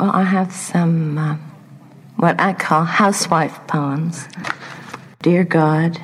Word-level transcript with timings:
Well, 0.00 0.12
I 0.14 0.22
have 0.22 0.50
some 0.50 1.18
uh, 1.18 1.36
what 2.16 2.40
I 2.40 2.54
call 2.54 2.84
housewife 2.84 3.60
poems. 3.66 4.26
Dear 5.20 5.44
God, 5.44 5.98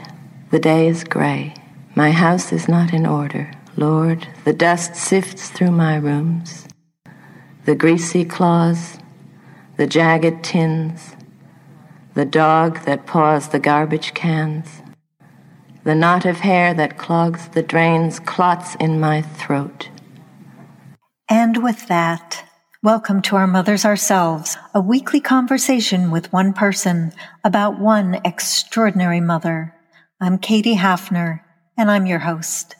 the 0.50 0.58
day 0.58 0.86
is 0.88 1.02
gray. 1.02 1.54
My 1.94 2.10
house 2.10 2.52
is 2.52 2.68
not 2.68 2.92
in 2.92 3.06
order. 3.06 3.50
Lord, 3.74 4.28
the 4.44 4.52
dust 4.52 4.96
sifts 4.96 5.48
through 5.48 5.70
my 5.70 5.96
rooms. 5.96 6.68
The 7.64 7.74
greasy 7.74 8.26
claws, 8.26 8.98
the 9.78 9.86
jagged 9.86 10.44
tins, 10.44 11.16
the 12.12 12.26
dog 12.26 12.84
that 12.84 13.06
paws 13.06 13.48
the 13.48 13.58
garbage 13.58 14.12
cans, 14.12 14.82
the 15.84 15.94
knot 15.94 16.26
of 16.26 16.40
hair 16.40 16.74
that 16.74 16.98
clogs 16.98 17.48
the 17.48 17.62
drains 17.62 18.20
clots 18.20 18.74
in 18.74 19.00
my 19.00 19.22
throat. 19.22 19.88
And 21.30 21.64
with 21.64 21.88
that, 21.88 22.44
Welcome 22.82 23.22
to 23.22 23.36
Our 23.36 23.46
Mothers 23.46 23.86
Ourselves, 23.86 24.58
a 24.74 24.82
weekly 24.82 25.18
conversation 25.18 26.10
with 26.10 26.30
one 26.30 26.52
person 26.52 27.12
about 27.42 27.80
one 27.80 28.20
extraordinary 28.22 29.18
mother. 29.18 29.74
I'm 30.20 30.36
Katie 30.36 30.76
Hafner, 30.76 31.40
and 31.78 31.90
I'm 31.90 32.04
your 32.04 32.18
host. 32.18 32.74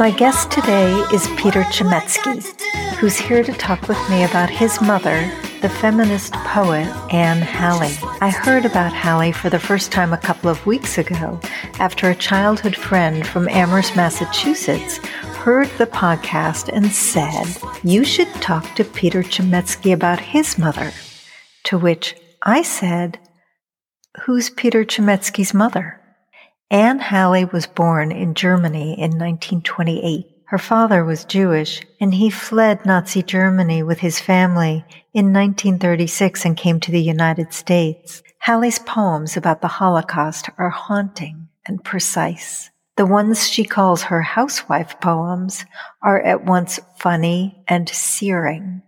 My 0.00 0.10
guest 0.10 0.50
today 0.50 0.94
is 1.12 1.28
Peter 1.36 1.62
Chametzky, 1.64 2.42
who's 2.94 3.18
here 3.18 3.44
to 3.44 3.52
talk 3.52 3.86
with 3.86 3.98
me 4.08 4.24
about 4.24 4.48
his 4.48 4.80
mother, 4.80 5.30
the 5.60 5.68
feminist 5.68 6.32
poet 6.32 6.86
Anne 7.12 7.42
Halley. 7.42 7.92
I 8.22 8.30
heard 8.30 8.64
about 8.64 8.94
Halley 8.94 9.30
for 9.30 9.50
the 9.50 9.58
first 9.58 9.92
time 9.92 10.14
a 10.14 10.16
couple 10.16 10.48
of 10.48 10.64
weeks 10.64 10.96
ago 10.96 11.38
after 11.78 12.08
a 12.08 12.14
childhood 12.14 12.76
friend 12.76 13.26
from 13.26 13.46
Amherst, 13.50 13.94
Massachusetts 13.94 14.96
heard 15.36 15.68
the 15.76 15.86
podcast 15.86 16.74
and 16.74 16.90
said, 16.90 17.58
You 17.84 18.02
should 18.02 18.32
talk 18.36 18.74
to 18.76 18.84
Peter 18.84 19.22
Chametzky 19.22 19.92
about 19.92 20.20
his 20.20 20.56
mother. 20.56 20.92
To 21.64 21.76
which 21.76 22.16
I 22.42 22.62
said, 22.62 23.18
Who's 24.22 24.48
Peter 24.48 24.82
Chametzky's 24.82 25.52
mother? 25.52 25.99
Anne 26.70 27.00
Halley 27.00 27.44
was 27.44 27.66
born 27.66 28.12
in 28.12 28.34
Germany 28.34 28.92
in 28.92 29.18
1928. 29.18 30.26
Her 30.44 30.58
father 30.58 31.04
was 31.04 31.24
Jewish, 31.24 31.82
and 32.00 32.14
he 32.14 32.30
fled 32.30 32.86
Nazi 32.86 33.24
Germany 33.24 33.82
with 33.82 33.98
his 33.98 34.20
family 34.20 34.84
in 35.12 35.32
1936 35.32 36.44
and 36.44 36.56
came 36.56 36.78
to 36.78 36.92
the 36.92 37.02
United 37.02 37.52
States. 37.52 38.22
Halley's 38.38 38.78
poems 38.78 39.36
about 39.36 39.62
the 39.62 39.68
Holocaust 39.68 40.48
are 40.58 40.70
haunting 40.70 41.48
and 41.66 41.82
precise. 41.82 42.70
The 42.96 43.06
ones 43.06 43.48
she 43.48 43.64
calls 43.64 44.04
her 44.04 44.22
housewife 44.22 45.00
poems 45.00 45.64
are 46.02 46.20
at 46.20 46.44
once 46.44 46.78
funny 46.98 47.64
and 47.66 47.88
searing. 47.88 48.82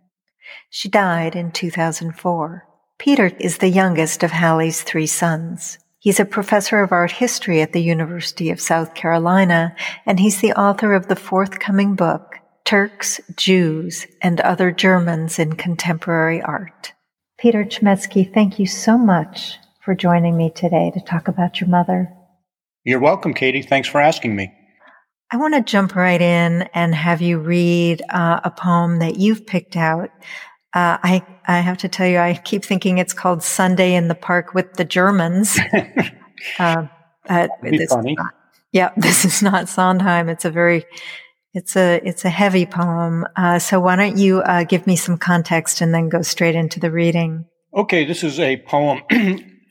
She 0.71 0.89
died 0.89 1.35
in 1.35 1.51
2004. 1.51 2.65
Peter 2.99 3.27
is 3.41 3.59
the 3.59 3.69
youngest 3.69 4.23
of 4.23 4.31
Halley's 4.31 4.83
three 4.83 5.07
sons. 5.09 5.79
He's 6.03 6.19
a 6.19 6.25
professor 6.25 6.81
of 6.81 6.91
art 6.91 7.13
history 7.13 7.63
at 7.63 7.73
the 7.73 7.81
University 7.81 8.51
of 8.51 8.61
South 8.61 8.93
Carolina, 8.93 9.77
and 10.05 10.19
he's 10.19 10.41
the 10.41 10.53
author 10.55 10.95
of 10.95 11.07
the 11.07 11.15
forthcoming 11.15 11.95
book, 11.95 12.39
Turks, 12.65 13.21
Jews, 13.37 14.09
and 14.21 14.41
Other 14.41 14.73
Germans 14.73 15.39
in 15.39 15.53
Contemporary 15.53 16.43
Art. 16.43 16.93
Peter 17.39 17.63
Chametzky, 17.65 18.35
thank 18.35 18.59
you 18.59 18.67
so 18.67 18.99
much 18.99 19.59
for 19.85 19.95
joining 19.95 20.37
me 20.37 20.51
today 20.51 20.91
to 20.93 21.01
talk 21.01 21.29
about 21.29 21.61
your 21.61 21.71
mother. 21.71 22.13
You're 22.83 22.99
welcome, 22.99 23.33
Katie. 23.33 23.63
Thanks 23.63 23.87
for 23.87 24.01
asking 24.01 24.35
me. 24.35 24.53
I 25.31 25.37
want 25.37 25.55
to 25.55 25.63
jump 25.63 25.95
right 25.95 26.21
in 26.21 26.63
and 26.75 26.97
have 26.97 27.23
you 27.23 27.39
read 27.39 28.03
uh, 28.11 28.41
a 28.43 28.51
poem 28.51 28.99
that 28.99 29.19
you've 29.19 29.47
picked 29.47 29.77
out 29.77 30.11
uh, 30.75 30.99
I 31.03 31.25
I 31.47 31.61
have 31.61 31.79
to 31.79 31.89
tell 31.89 32.07
you, 32.07 32.19
I 32.19 32.35
keep 32.35 32.65
thinking 32.65 32.99
it's 32.99 33.13
called 33.13 33.43
Sunday 33.43 33.95
in 33.95 34.09
the 34.09 34.15
Park 34.15 34.55
with 34.55 34.75
the 34.75 34.85
Germans. 34.85 35.59
uh, 36.59 36.87
uh, 37.29 37.49
funny. 37.89 38.15
Not, 38.15 38.35
yeah, 38.73 38.91
this 38.97 39.25
is 39.25 39.43
not 39.43 39.69
Sondheim. 39.69 40.29
It's 40.29 40.45
a 40.45 40.51
very 40.51 40.85
it's 41.55 41.77
a 41.77 42.01
it's 42.05 42.25
a 42.25 42.31
heavy 42.31 42.67
poem. 42.67 43.27
Uh, 43.37 43.59
so 43.59 43.81
why 43.81 43.97
don't 43.97 44.17
you 44.17 44.41
uh, 44.41 44.65
give 44.65 44.87
me 44.87 44.97
some 44.97 45.19
context 45.19 45.81
and 45.81 45.95
then 45.95 46.09
go 46.09 46.23
straight 46.23 46.55
into 46.55 46.81
the 46.81 46.91
reading? 46.91 47.45
Okay, 47.75 48.05
this 48.05 48.25
is 48.25 48.41
a 48.41 48.57
poem. 48.59 49.03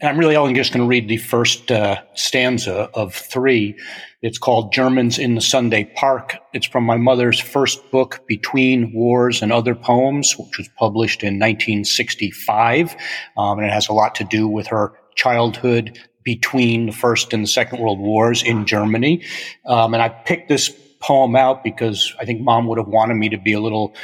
I'm 0.04 0.18
really 0.18 0.36
only 0.36 0.54
just 0.54 0.74
going 0.74 0.84
to 0.84 0.88
read 0.88 1.08
the 1.08 1.18
first 1.18 1.72
uh, 1.72 2.02
stanza 2.16 2.90
of 2.94 3.14
three. 3.14 3.78
It's 4.22 4.38
called 4.38 4.72
Germans 4.72 5.18
in 5.18 5.34
the 5.34 5.42
Sunday 5.42 5.84
Park. 5.96 6.38
It's 6.54 6.68
from 6.68 6.84
my 6.84 6.96
mother's 6.96 7.40
first 7.40 7.90
book, 7.90 8.22
Between 8.28 8.94
Wars 8.94 9.42
and 9.42 9.52
Other 9.52 9.74
Poems, 9.74 10.38
which 10.38 10.60
was 10.60 10.70
published 10.78 11.24
in 11.24 11.40
1965. 11.40 12.96
Um, 13.36 13.58
and 13.58 13.66
it 13.66 13.74
has 13.74 13.90
a 13.90 13.94
lot 13.94 14.14
to 14.16 14.24
do 14.24 14.48
with 14.48 14.68
her 14.68 14.94
childhood 15.16 15.98
between 16.24 16.86
the 16.86 16.92
First 16.92 17.34
and 17.34 17.44
the 17.44 17.48
Second 17.48 17.80
World 17.80 17.98
Wars 17.98 18.44
in 18.44 18.68
Germany. 18.68 19.26
Um, 19.66 19.96
and 19.96 20.04
I 20.04 20.10
picked 20.10 20.50
this 20.50 20.70
poem 21.00 21.36
out 21.36 21.64
because 21.64 22.14
I 22.20 22.26
think 22.26 22.42
mom 22.42 22.68
would 22.68 22.78
have 22.78 22.88
wanted 22.88 23.16
me 23.16 23.30
to 23.30 23.40
be 23.40 23.54
a 23.54 23.60
little 23.60 23.96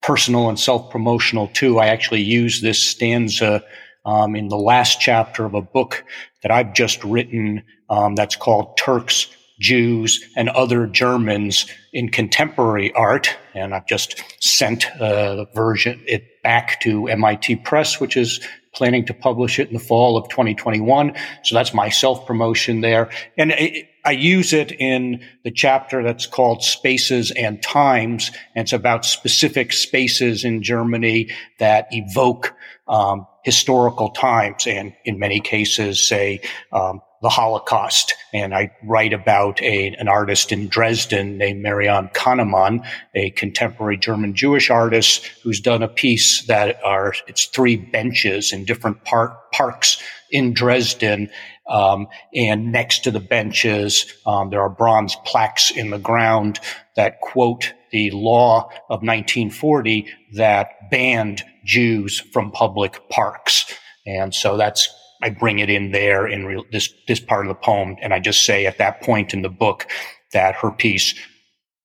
personal 0.00 0.48
and 0.48 0.58
self-promotional 0.58 1.48
too. 1.48 1.78
I 1.78 1.88
actually 1.88 2.22
use 2.22 2.62
this 2.62 2.82
stanza 2.82 3.62
um, 4.06 4.34
in 4.34 4.48
the 4.48 4.56
last 4.56 4.98
chapter 4.98 5.44
of 5.44 5.52
a 5.52 5.60
book 5.60 6.04
that 6.42 6.50
I've 6.50 6.72
just 6.72 7.04
written 7.04 7.64
um, 7.90 8.14
that's 8.14 8.36
called 8.36 8.78
Turks, 8.78 9.26
Jews 9.58 10.24
and 10.36 10.48
other 10.48 10.86
Germans 10.86 11.66
in 11.92 12.10
contemporary 12.10 12.92
art. 12.92 13.36
And 13.54 13.74
I've 13.74 13.86
just 13.86 14.22
sent 14.40 14.86
the 14.98 15.46
version 15.54 16.02
it 16.06 16.42
back 16.42 16.80
to 16.80 17.08
MIT 17.08 17.56
Press, 17.56 18.00
which 18.00 18.16
is 18.16 18.40
planning 18.74 19.04
to 19.06 19.14
publish 19.14 19.58
it 19.58 19.68
in 19.68 19.74
the 19.74 19.80
fall 19.80 20.16
of 20.16 20.28
2021. 20.28 21.14
So 21.42 21.54
that's 21.54 21.74
my 21.74 21.88
self 21.88 22.26
promotion 22.26 22.80
there. 22.80 23.10
And 23.36 23.52
it, 23.52 23.88
I 24.04 24.12
use 24.12 24.52
it 24.52 24.72
in 24.72 25.22
the 25.44 25.50
chapter 25.50 26.02
that's 26.02 26.26
called 26.26 26.62
Spaces 26.62 27.30
and 27.32 27.62
Times. 27.62 28.30
And 28.54 28.64
it's 28.64 28.72
about 28.72 29.04
specific 29.04 29.72
spaces 29.72 30.44
in 30.44 30.62
Germany 30.62 31.30
that 31.58 31.88
evoke 31.90 32.54
um, 32.86 33.26
historical 33.44 34.10
times 34.10 34.66
and 34.66 34.94
in 35.04 35.18
many 35.18 35.40
cases 35.40 36.00
say 36.00 36.40
um, 36.72 37.00
the 37.22 37.28
Holocaust. 37.28 38.14
And 38.32 38.54
I 38.54 38.70
write 38.84 39.12
about 39.12 39.60
a, 39.62 39.88
an 39.98 40.08
artist 40.08 40.52
in 40.52 40.68
Dresden 40.68 41.38
named 41.38 41.62
Marianne 41.62 42.08
Kahnemann, 42.08 42.86
a 43.14 43.30
contemporary 43.30 43.96
German 43.96 44.34
Jewish 44.34 44.70
artist 44.70 45.26
who's 45.42 45.60
done 45.60 45.82
a 45.82 45.88
piece 45.88 46.46
that 46.46 46.82
are, 46.84 47.14
it's 47.26 47.46
three 47.46 47.76
benches 47.76 48.52
in 48.52 48.64
different 48.64 49.04
park, 49.04 49.50
parks 49.52 50.02
in 50.30 50.52
Dresden. 50.52 51.30
Um, 51.68 52.08
and 52.34 52.72
next 52.72 53.04
to 53.04 53.10
the 53.10 53.20
benches, 53.20 54.12
um, 54.26 54.50
there 54.50 54.60
are 54.60 54.70
bronze 54.70 55.16
plaques 55.24 55.70
in 55.70 55.90
the 55.90 55.98
ground 55.98 56.60
that 56.96 57.20
quote 57.20 57.72
the 57.90 58.10
law 58.10 58.68
of 58.90 59.02
1940 59.02 60.06
that 60.34 60.90
banned 60.90 61.42
Jews 61.64 62.20
from 62.32 62.50
public 62.50 63.08
parks. 63.08 63.72
And 64.06 64.34
so 64.34 64.56
that's 64.56 64.88
I 65.22 65.30
bring 65.30 65.58
it 65.58 65.70
in 65.70 65.90
there 65.90 66.26
in 66.26 66.46
real, 66.46 66.64
this, 66.70 66.92
this 67.06 67.20
part 67.20 67.46
of 67.46 67.48
the 67.48 67.62
poem. 67.62 67.96
And 68.00 68.14
I 68.14 68.20
just 68.20 68.44
say 68.44 68.66
at 68.66 68.78
that 68.78 69.02
point 69.02 69.34
in 69.34 69.42
the 69.42 69.48
book 69.48 69.86
that 70.32 70.56
her 70.56 70.70
piece 70.70 71.14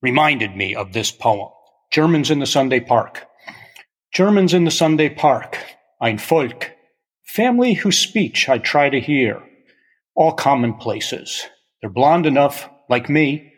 reminded 0.01 0.55
me 0.55 0.75
of 0.75 0.93
this 0.93 1.11
poem. 1.11 1.49
Germans 1.91 2.29
in 2.29 2.39
the 2.39 2.45
Sunday 2.45 2.79
Park. 2.79 3.25
Germans 4.13 4.53
in 4.53 4.65
the 4.65 4.71
Sunday 4.71 5.09
Park. 5.09 5.57
Ein 6.01 6.17
Volk. 6.17 6.71
Family 7.25 7.73
whose 7.73 7.97
speech 7.97 8.49
I 8.49 8.57
try 8.57 8.89
to 8.89 8.99
hear. 8.99 9.41
All 10.15 10.33
commonplaces. 10.33 11.43
They're 11.81 11.89
blonde 11.89 12.25
enough, 12.25 12.69
like 12.89 13.09
me. 13.09 13.51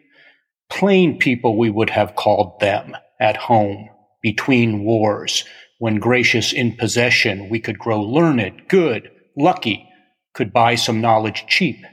Plain 0.69 1.19
people 1.19 1.57
we 1.57 1.69
would 1.69 1.89
have 1.89 2.15
called 2.15 2.59
them 2.59 2.95
at 3.19 3.37
home, 3.37 3.89
between 4.21 4.83
wars, 4.83 5.43
when 5.79 5.99
gracious 5.99 6.51
in 6.53 6.75
possession 6.75 7.49
we 7.49 7.59
could 7.59 7.77
grow 7.77 8.01
learned, 8.01 8.67
good, 8.67 9.09
lucky, 9.37 9.87
could 10.33 10.51
buy 10.53 10.75
some 10.75 11.01
knowledge 11.01 11.45
cheap, 11.47 11.83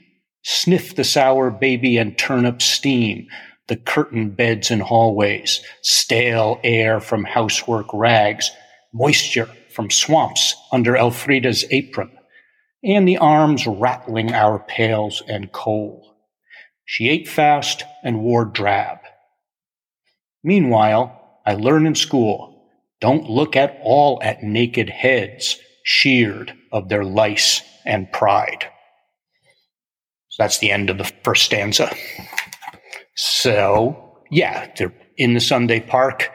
sniff 0.42 0.94
the 0.96 1.04
sour 1.04 1.50
baby 1.50 1.96
and 1.96 2.18
turnip 2.18 2.60
steam, 2.60 3.26
the 3.68 3.76
curtain 3.76 4.30
beds 4.30 4.70
and 4.70 4.82
hallways, 4.82 5.60
stale 5.82 6.60
air 6.64 7.00
from 7.00 7.24
housework 7.24 7.86
rags, 7.94 8.50
moisture 8.92 9.48
from 9.74 9.90
swamps 9.90 10.54
under 10.72 10.96
Elfrida's 10.96 11.64
apron. 11.70 12.10
and 12.84 13.06
the 13.06 13.18
arms 13.18 13.64
rattling 13.64 14.32
our 14.32 14.58
pails 14.58 15.22
and 15.28 15.52
coal. 15.52 16.16
She 16.84 17.08
ate 17.08 17.28
fast 17.28 17.84
and 18.02 18.22
wore 18.22 18.44
drab. 18.44 18.98
Meanwhile, 20.42 21.40
I 21.46 21.54
learn 21.54 21.86
in 21.86 21.94
school, 21.94 22.68
don't 23.00 23.30
look 23.30 23.54
at 23.54 23.78
all 23.84 24.20
at 24.20 24.42
naked 24.42 24.90
heads, 24.90 25.58
sheared 25.84 26.54
of 26.72 26.88
their 26.88 27.04
lice 27.04 27.62
and 27.84 28.10
pride. 28.10 28.66
So 30.28 30.42
that's 30.42 30.58
the 30.58 30.70
end 30.70 30.90
of 30.90 30.98
the 30.98 31.10
first 31.22 31.44
stanza. 31.44 31.94
So, 33.14 34.18
yeah, 34.30 34.72
they're 34.76 34.94
in 35.18 35.34
the 35.34 35.40
Sunday 35.40 35.80
park. 35.80 36.30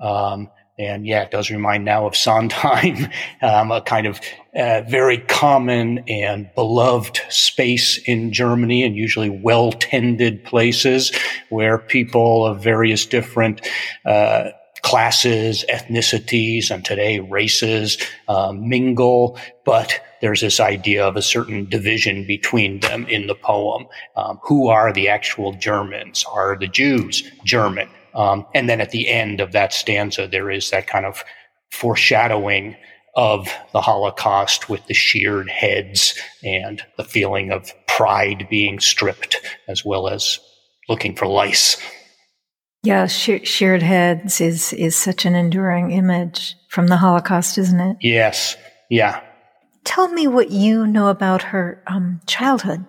Um, 0.00 0.48
and 0.78 1.06
yeah, 1.06 1.22
it 1.22 1.30
does 1.30 1.50
remind 1.50 1.84
now 1.84 2.06
of 2.06 2.16
Sondheim, 2.16 3.08
um, 3.42 3.70
a 3.70 3.82
kind 3.82 4.06
of 4.06 4.20
uh, 4.54 4.82
very 4.88 5.18
common 5.18 6.04
and 6.08 6.50
beloved 6.54 7.20
space 7.28 7.98
in 8.06 8.32
Germany 8.32 8.84
and 8.84 8.96
usually 8.96 9.30
well 9.30 9.72
tended 9.72 10.44
places 10.44 11.12
where 11.50 11.78
people 11.78 12.46
of 12.46 12.62
various 12.62 13.06
different 13.06 13.66
uh, 14.04 14.50
classes, 14.92 15.64
ethnicities, 15.70 16.70
and 16.70 16.84
today 16.84 17.18
races 17.18 17.96
um, 18.28 18.68
mingle, 18.68 19.38
but 19.64 19.98
there's 20.20 20.42
this 20.42 20.60
idea 20.60 21.02
of 21.02 21.16
a 21.16 21.22
certain 21.22 21.66
division 21.66 22.26
between 22.26 22.78
them 22.80 23.06
in 23.06 23.26
the 23.26 23.34
poem. 23.34 23.86
Um, 24.16 24.38
who 24.42 24.68
are 24.68 24.92
the 24.92 25.08
actual 25.08 25.54
Germans? 25.54 26.26
Are 26.30 26.58
the 26.58 26.66
Jews 26.66 27.22
German? 27.42 27.88
Um, 28.14 28.44
and 28.54 28.68
then 28.68 28.82
at 28.82 28.90
the 28.90 29.08
end 29.08 29.40
of 29.40 29.52
that 29.52 29.72
stanza, 29.72 30.28
there 30.28 30.50
is 30.50 30.68
that 30.72 30.88
kind 30.88 31.06
of 31.06 31.24
foreshadowing 31.70 32.76
of 33.16 33.48
the 33.72 33.80
Holocaust 33.80 34.68
with 34.68 34.84
the 34.88 34.94
sheared 34.94 35.48
heads 35.48 36.14
and 36.44 36.82
the 36.98 37.04
feeling 37.04 37.50
of 37.50 37.72
pride 37.86 38.46
being 38.50 38.78
stripped, 38.78 39.40
as 39.68 39.86
well 39.86 40.06
as 40.06 40.38
looking 40.86 41.16
for 41.16 41.26
lice. 41.26 41.78
Yeah, 42.84 43.06
she- 43.06 43.44
sheared 43.44 43.82
heads 43.82 44.40
is 44.40 44.72
is 44.72 44.96
such 44.96 45.24
an 45.24 45.34
enduring 45.34 45.92
image 45.92 46.56
from 46.68 46.88
the 46.88 46.96
Holocaust, 46.96 47.56
isn't 47.58 47.80
it? 47.80 47.96
Yes. 48.00 48.56
Yeah. 48.90 49.20
Tell 49.84 50.08
me 50.08 50.26
what 50.26 50.50
you 50.50 50.86
know 50.86 51.08
about 51.08 51.42
her 51.42 51.82
um, 51.86 52.20
childhood. 52.26 52.84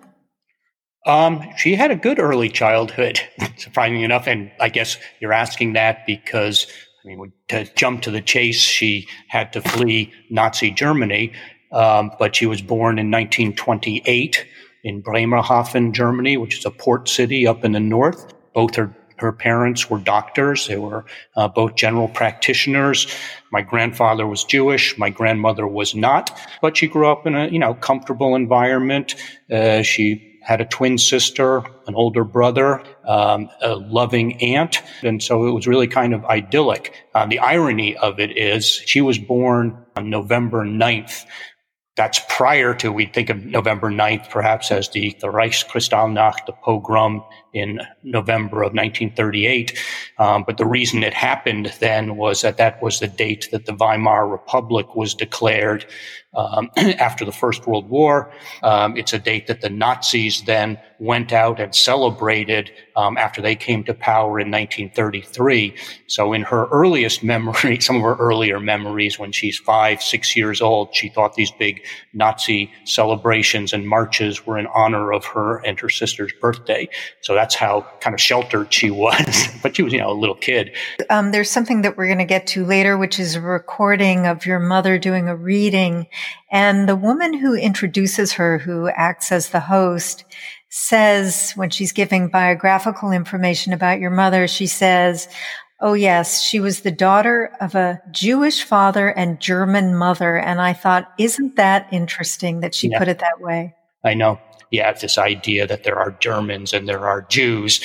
Um, 1.06 1.42
she 1.56 1.74
had 1.74 1.90
a 1.90 1.96
good 1.96 2.18
early 2.18 2.48
childhood, 2.48 3.20
surprisingly 3.56 4.04
enough. 4.04 4.26
And 4.26 4.50
I 4.60 4.68
guess 4.68 4.96
you're 5.20 5.32
asking 5.32 5.74
that 5.74 6.06
because, 6.06 6.66
I 7.04 7.08
mean, 7.08 7.32
to 7.48 7.64
jump 7.74 8.02
to 8.02 8.10
the 8.10 8.22
chase, 8.22 8.60
she 8.60 9.06
had 9.28 9.52
to 9.52 9.60
flee 9.60 10.12
Nazi 10.30 10.70
Germany. 10.70 11.32
Um, 11.72 12.12
but 12.18 12.36
she 12.36 12.46
was 12.46 12.62
born 12.62 12.98
in 12.98 13.10
1928 13.10 14.46
in 14.84 15.02
Bremerhaven, 15.02 15.92
Germany, 15.92 16.36
which 16.36 16.58
is 16.58 16.64
a 16.64 16.70
port 16.70 17.08
city 17.08 17.46
up 17.46 17.64
in 17.64 17.72
the 17.72 17.80
north. 17.80 18.32
Both 18.54 18.76
her 18.76 18.94
her 19.18 19.32
parents 19.32 19.88
were 19.88 19.98
doctors. 19.98 20.66
They 20.66 20.76
were 20.76 21.04
uh, 21.36 21.48
both 21.48 21.76
general 21.76 22.08
practitioners. 22.08 23.06
My 23.52 23.62
grandfather 23.62 24.26
was 24.26 24.44
Jewish. 24.44 24.98
My 24.98 25.10
grandmother 25.10 25.66
was 25.66 25.94
not, 25.94 26.36
but 26.60 26.76
she 26.76 26.88
grew 26.88 27.08
up 27.08 27.26
in 27.26 27.34
a, 27.34 27.48
you 27.48 27.58
know, 27.58 27.74
comfortable 27.74 28.34
environment. 28.34 29.14
Uh, 29.50 29.82
she 29.82 30.34
had 30.44 30.60
a 30.60 30.66
twin 30.66 30.98
sister, 30.98 31.62
an 31.86 31.94
older 31.94 32.22
brother, 32.22 32.82
um, 33.06 33.48
a 33.62 33.76
loving 33.76 34.40
aunt. 34.42 34.82
And 35.02 35.22
so 35.22 35.46
it 35.46 35.52
was 35.52 35.66
really 35.66 35.86
kind 35.86 36.12
of 36.12 36.24
idyllic. 36.26 36.92
Uh, 37.14 37.26
the 37.26 37.38
irony 37.38 37.96
of 37.96 38.20
it 38.20 38.36
is 38.36 38.66
she 38.66 39.00
was 39.00 39.18
born 39.18 39.84
on 39.96 40.10
November 40.10 40.64
9th. 40.64 41.24
That's 41.96 42.20
prior 42.28 42.74
to, 42.74 42.92
we 42.92 43.06
think 43.06 43.30
of 43.30 43.44
November 43.44 43.90
9th 43.90 44.28
perhaps 44.28 44.70
as 44.70 44.90
the, 44.90 45.16
the 45.20 45.28
Reichskristallnacht, 45.28 46.44
the 46.46 46.52
pogrom 46.52 47.24
in 47.54 47.80
November 48.02 48.58
of 48.62 48.74
1938. 48.74 49.78
Um, 50.18 50.44
but 50.46 50.58
the 50.58 50.66
reason 50.66 51.02
it 51.02 51.14
happened 51.14 51.72
then 51.80 52.16
was 52.16 52.42
that 52.42 52.58
that 52.58 52.82
was 52.82 53.00
the 53.00 53.08
date 53.08 53.48
that 53.52 53.66
the 53.66 53.74
Weimar 53.74 54.28
Republic 54.28 54.94
was 54.94 55.14
declared 55.14 55.86
um, 56.36 56.70
after 56.76 57.24
the 57.24 57.32
First 57.32 57.66
World 57.66 57.88
War. 57.88 58.32
Um, 58.62 58.96
it's 58.96 59.12
a 59.12 59.18
date 59.18 59.46
that 59.46 59.60
the 59.60 59.70
Nazis 59.70 60.42
then 60.42 60.78
went 60.98 61.32
out 61.32 61.60
and 61.60 61.74
celebrated 61.74 62.70
um, 62.96 63.18
after 63.18 63.42
they 63.42 63.56
came 63.56 63.84
to 63.84 63.94
power 63.94 64.40
in 64.40 64.50
1933. 64.50 65.74
So 66.06 66.32
in 66.32 66.42
her 66.42 66.66
earliest 66.66 67.22
memory, 67.22 67.80
some 67.80 67.96
of 67.96 68.02
her 68.02 68.16
earlier 68.16 68.60
memories 68.60 69.18
when 69.18 69.32
she's 69.32 69.58
five, 69.58 70.02
six 70.02 70.36
years 70.36 70.60
old, 70.60 70.94
she 70.94 71.08
thought 71.08 71.34
these 71.34 71.52
big 71.52 71.84
Nazi 72.12 72.72
celebrations 72.84 73.72
and 73.72 73.88
marches 73.88 74.46
were 74.46 74.58
in 74.58 74.66
honor 74.68 75.12
of 75.12 75.24
her 75.26 75.58
and 75.64 75.78
her 75.80 75.88
sister's 75.88 76.32
birthday. 76.40 76.88
So 77.20 77.34
that's 77.44 77.54
how 77.56 77.86
kind 78.00 78.14
of 78.14 78.20
sheltered 78.20 78.72
she 78.72 78.90
was. 78.90 79.48
but 79.62 79.76
she 79.76 79.82
was, 79.82 79.92
you 79.92 79.98
know, 79.98 80.10
a 80.10 80.16
little 80.16 80.34
kid. 80.34 80.74
Um, 81.10 81.30
there's 81.30 81.50
something 81.50 81.82
that 81.82 81.98
we're 81.98 82.06
going 82.06 82.16
to 82.16 82.24
get 82.24 82.46
to 82.48 82.64
later, 82.64 82.96
which 82.96 83.20
is 83.20 83.34
a 83.34 83.40
recording 83.42 84.26
of 84.26 84.46
your 84.46 84.58
mother 84.58 84.98
doing 84.98 85.28
a 85.28 85.36
reading. 85.36 86.06
And 86.50 86.88
the 86.88 86.96
woman 86.96 87.34
who 87.34 87.54
introduces 87.54 88.32
her, 88.32 88.56
who 88.56 88.88
acts 88.88 89.30
as 89.30 89.50
the 89.50 89.60
host, 89.60 90.24
says 90.70 91.52
when 91.52 91.68
she's 91.68 91.92
giving 91.92 92.28
biographical 92.28 93.12
information 93.12 93.74
about 93.74 94.00
your 94.00 94.10
mother, 94.10 94.48
she 94.48 94.66
says, 94.66 95.28
Oh, 95.80 95.92
yes, 95.92 96.40
she 96.40 96.60
was 96.60 96.80
the 96.80 96.90
daughter 96.90 97.54
of 97.60 97.74
a 97.74 98.00
Jewish 98.10 98.62
father 98.62 99.08
and 99.10 99.38
German 99.38 99.94
mother. 99.94 100.38
And 100.38 100.62
I 100.62 100.72
thought, 100.72 101.12
isn't 101.18 101.56
that 101.56 101.88
interesting 101.92 102.60
that 102.60 102.74
she 102.74 102.88
yeah. 102.88 102.98
put 102.98 103.08
it 103.08 103.18
that 103.18 103.38
way? 103.38 103.74
I 104.04 104.14
know. 104.14 104.38
Yeah, 104.70 104.92
this 104.92 105.18
idea 105.18 105.66
that 105.66 105.84
there 105.84 105.98
are 105.98 106.12
Germans 106.20 106.72
and 106.72 106.88
there 106.88 107.06
are 107.06 107.22
Jews. 107.22 107.80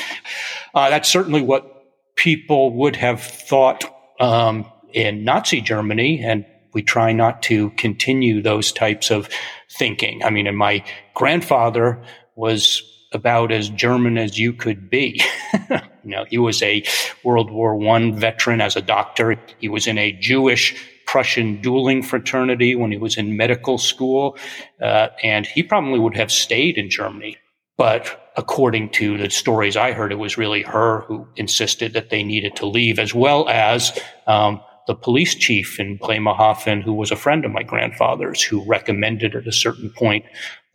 Uh, 0.74 0.90
that's 0.90 1.10
certainly 1.10 1.42
what 1.42 1.86
people 2.16 2.74
would 2.74 2.96
have 2.96 3.22
thought 3.22 3.86
um, 4.20 4.66
in 4.92 5.24
Nazi 5.24 5.62
Germany. 5.62 6.22
And 6.24 6.46
we 6.74 6.82
try 6.82 7.12
not 7.12 7.42
to 7.44 7.70
continue 7.72 8.42
those 8.42 8.72
types 8.72 9.12
of 9.12 9.30
thinking. 9.72 10.24
I 10.24 10.30
mean, 10.30 10.48
and 10.48 10.58
my 10.58 10.84
grandfather 11.14 12.02
was 12.36 12.84
about 13.12 13.52
as 13.52 13.70
German 13.70 14.18
as 14.18 14.38
you 14.38 14.54
could 14.54 14.90
be. 14.90 15.22
you 15.70 15.80
know, 16.04 16.26
he 16.30 16.38
was 16.38 16.62
a 16.62 16.84
World 17.24 17.52
War 17.52 17.76
One 17.76 18.16
veteran 18.16 18.62
as 18.62 18.76
a 18.76 18.82
doctor. 18.82 19.36
He 19.60 19.70
was 19.70 19.88
in 19.88 19.98
a 19.98 20.12
Jewish 20.12 20.76
Prussian 21.12 21.60
dueling 21.60 22.04
fraternity 22.04 22.76
when 22.76 22.92
he 22.92 22.98
was 22.98 23.18
in 23.18 23.36
medical 23.36 23.80
school, 23.80 24.38
uh, 24.80 25.08
and 25.24 25.48
he 25.48 25.64
probably 25.64 25.98
would 25.98 26.16
have 26.16 26.32
stayed 26.32 26.78
in 26.78 26.88
Germany. 26.88 27.36
But 27.80 28.32
according 28.38 28.90
to 28.92 29.18
the 29.18 29.32
stories 29.32 29.76
I 29.76 29.94
heard, 29.94 30.12
it 30.12 30.20
was 30.20 30.38
really 30.38 30.62
her 30.62 31.02
who 31.08 31.28
insisted 31.36 31.94
that 31.94 32.12
they 32.12 32.22
needed 32.22 32.56
to 32.58 32.68
leave, 32.68 33.00
as 33.00 33.16
well 33.16 33.50
as 33.50 33.98
um, 34.28 34.62
the 34.86 34.94
police 34.94 35.34
chief 35.34 35.80
in 35.80 35.98
Bremerhaven, 35.98 36.82
who 36.82 36.94
was 36.94 37.10
a 37.10 37.16
friend 37.16 37.44
of 37.44 37.52
my 37.52 37.64
grandfather's, 37.64 38.44
who 38.44 38.64
recommended 38.68 39.34
at 39.34 39.48
a 39.48 39.52
certain 39.52 39.90
point 39.90 40.26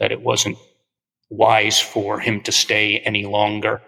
that 0.00 0.10
it 0.10 0.22
wasn't 0.22 0.58
wise 1.30 1.78
for 1.78 2.18
him 2.18 2.40
to 2.40 2.50
stay 2.50 2.98
any 3.04 3.24
longer. 3.24 3.80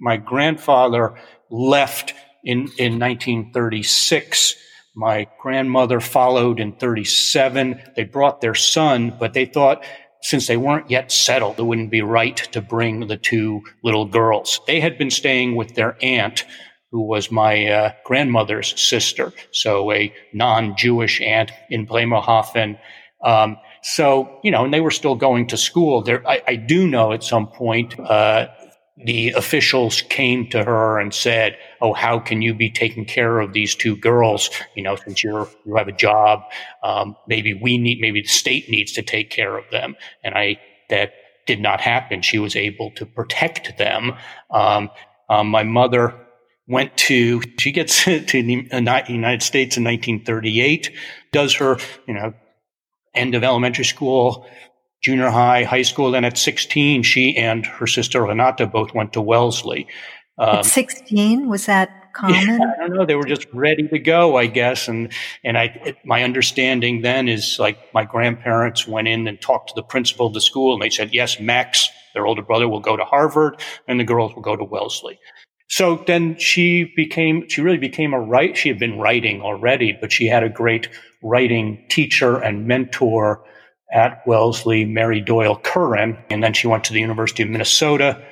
My 0.00 0.16
grandfather 0.16 1.14
left 1.50 2.14
in, 2.42 2.68
in 2.78 2.98
1936. 2.98 4.56
My 5.00 5.28
grandmother 5.40 5.98
followed 5.98 6.60
in 6.60 6.72
37. 6.72 7.80
They 7.96 8.04
brought 8.04 8.42
their 8.42 8.54
son, 8.54 9.16
but 9.18 9.32
they 9.32 9.46
thought 9.46 9.82
since 10.20 10.46
they 10.46 10.58
weren't 10.58 10.90
yet 10.90 11.10
settled, 11.10 11.58
it 11.58 11.62
wouldn't 11.62 11.90
be 11.90 12.02
right 12.02 12.36
to 12.36 12.60
bring 12.60 13.06
the 13.06 13.16
two 13.16 13.62
little 13.82 14.04
girls. 14.04 14.60
They 14.66 14.78
had 14.78 14.98
been 14.98 15.08
staying 15.08 15.56
with 15.56 15.74
their 15.74 15.96
aunt, 16.02 16.44
who 16.90 17.00
was 17.00 17.30
my 17.30 17.64
uh, 17.64 17.92
grandmother's 18.04 18.78
sister, 18.78 19.32
so 19.52 19.90
a 19.90 20.12
non-Jewish 20.34 21.22
aunt 21.22 21.50
in 21.70 21.86
Bremerhaven. 21.86 22.76
Um, 23.24 23.56
so, 23.82 24.38
you 24.44 24.50
know, 24.50 24.66
and 24.66 24.74
they 24.74 24.82
were 24.82 24.90
still 24.90 25.14
going 25.14 25.46
to 25.46 25.56
school. 25.56 26.02
There, 26.02 26.28
I, 26.28 26.42
I 26.46 26.56
do 26.56 26.86
know 26.86 27.12
at 27.12 27.24
some 27.24 27.46
point, 27.46 27.98
uh, 27.98 28.48
the 29.04 29.30
officials 29.30 30.02
came 30.02 30.48
to 30.48 30.64
her 30.64 30.98
and 30.98 31.12
said, 31.14 31.56
"Oh, 31.80 31.92
how 31.92 32.18
can 32.18 32.42
you 32.42 32.54
be 32.54 32.70
taking 32.70 33.04
care 33.04 33.40
of 33.40 33.52
these 33.52 33.74
two 33.74 33.96
girls? 33.96 34.50
You 34.74 34.82
know, 34.82 34.96
since 34.96 35.22
you're 35.24 35.48
you 35.64 35.76
have 35.76 35.88
a 35.88 35.92
job, 35.92 36.42
um, 36.82 37.16
maybe 37.26 37.54
we 37.54 37.78
need, 37.78 38.00
maybe 38.00 38.22
the 38.22 38.28
state 38.28 38.68
needs 38.68 38.92
to 38.92 39.02
take 39.02 39.30
care 39.30 39.56
of 39.56 39.64
them." 39.70 39.96
And 40.22 40.34
I 40.34 40.58
that 40.88 41.12
did 41.46 41.60
not 41.60 41.80
happen. 41.80 42.22
She 42.22 42.38
was 42.38 42.56
able 42.56 42.90
to 42.92 43.06
protect 43.06 43.76
them. 43.78 44.12
Um, 44.50 44.90
um, 45.28 45.48
my 45.48 45.62
mother 45.62 46.14
went 46.66 46.96
to 46.96 47.42
she 47.58 47.72
gets 47.72 48.04
to 48.04 48.20
the 48.20 49.04
United 49.08 49.42
States 49.42 49.76
in 49.76 49.84
1938, 49.84 50.90
does 51.32 51.54
her 51.54 51.78
you 52.06 52.14
know 52.14 52.34
end 53.14 53.34
of 53.34 53.42
elementary 53.42 53.84
school, 53.84 54.46
junior 55.00 55.30
high, 55.30 55.64
high 55.64 55.82
school. 55.82 56.10
Then 56.10 56.24
at 56.24 56.38
16, 56.38 57.02
she 57.02 57.36
and 57.36 57.64
her 57.66 57.86
sister 57.86 58.22
Renata 58.22 58.66
both 58.66 58.94
went 58.94 59.12
to 59.14 59.20
Wellesley. 59.20 59.86
Um, 60.38 60.58
at 60.58 60.64
16, 60.64 61.48
was 61.48 61.66
that 61.66 62.12
common? 62.12 62.34
Yeah, 62.34 62.58
I 62.78 62.86
don't 62.86 62.96
know. 62.96 63.06
They 63.06 63.14
were 63.14 63.24
just 63.24 63.46
ready 63.52 63.86
to 63.88 63.98
go, 63.98 64.36
I 64.36 64.46
guess. 64.46 64.88
And 64.88 65.12
and 65.44 65.58
I, 65.58 65.64
it, 65.84 65.96
my 66.04 66.22
understanding 66.22 67.02
then 67.02 67.28
is 67.28 67.58
like 67.58 67.78
my 67.94 68.04
grandparents 68.04 68.86
went 68.86 69.08
in 69.08 69.26
and 69.28 69.40
talked 69.40 69.68
to 69.68 69.74
the 69.74 69.82
principal 69.82 70.26
of 70.26 70.34
the 70.34 70.40
school, 70.40 70.72
and 70.72 70.82
they 70.82 70.90
said, 70.90 71.12
yes, 71.12 71.40
Max, 71.40 71.88
their 72.14 72.26
older 72.26 72.42
brother, 72.42 72.68
will 72.68 72.80
go 72.80 72.96
to 72.96 73.04
Harvard, 73.04 73.60
and 73.86 74.00
the 74.00 74.04
girls 74.04 74.34
will 74.34 74.42
go 74.42 74.56
to 74.56 74.64
Wellesley. 74.64 75.18
So 75.68 76.02
then 76.04 76.36
she 76.36 76.92
became, 76.96 77.48
she 77.48 77.60
really 77.60 77.78
became 77.78 78.12
a 78.12 78.20
write. 78.20 78.56
She 78.56 78.68
had 78.68 78.80
been 78.80 78.98
writing 78.98 79.40
already, 79.40 79.96
but 80.00 80.10
she 80.10 80.26
had 80.26 80.42
a 80.42 80.48
great 80.48 80.88
writing 81.22 81.86
teacher 81.88 82.38
and 82.38 82.66
mentor 82.66 83.44
at 83.92 84.26
Wellesley, 84.26 84.84
Mary 84.84 85.20
Doyle 85.20 85.56
Curran. 85.56 86.16
And 86.30 86.42
then 86.42 86.52
she 86.52 86.66
went 86.66 86.84
to 86.84 86.92
the 86.92 87.00
University 87.00 87.42
of 87.42 87.48
Minnesota 87.48 88.22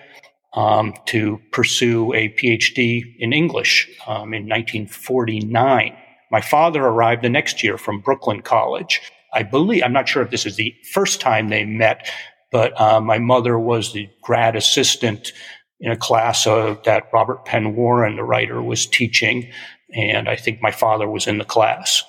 um, 0.54 0.94
to 1.06 1.40
pursue 1.52 2.12
a 2.14 2.28
PhD 2.30 3.14
in 3.18 3.32
English 3.32 3.88
um, 4.06 4.34
in 4.34 4.48
1949. 4.48 5.96
My 6.30 6.40
father 6.40 6.84
arrived 6.84 7.22
the 7.22 7.28
next 7.28 7.62
year 7.62 7.78
from 7.78 8.00
Brooklyn 8.00 8.42
College. 8.42 9.00
I 9.32 9.42
believe, 9.42 9.82
I'm 9.82 9.92
not 9.92 10.08
sure 10.08 10.22
if 10.22 10.30
this 10.30 10.46
is 10.46 10.56
the 10.56 10.74
first 10.92 11.20
time 11.20 11.48
they 11.48 11.64
met, 11.64 12.10
but 12.50 12.78
uh, 12.80 13.00
my 13.00 13.18
mother 13.18 13.58
was 13.58 13.92
the 13.92 14.08
grad 14.22 14.56
assistant 14.56 15.32
in 15.80 15.90
a 15.90 15.96
class 15.96 16.46
uh, 16.46 16.76
that 16.84 17.08
Robert 17.12 17.44
Penn 17.44 17.76
Warren, 17.76 18.16
the 18.16 18.24
writer, 18.24 18.62
was 18.62 18.86
teaching. 18.86 19.50
And 19.94 20.28
I 20.28 20.36
think 20.36 20.60
my 20.60 20.70
father 20.70 21.08
was 21.08 21.26
in 21.26 21.38
the 21.38 21.44
class. 21.44 22.02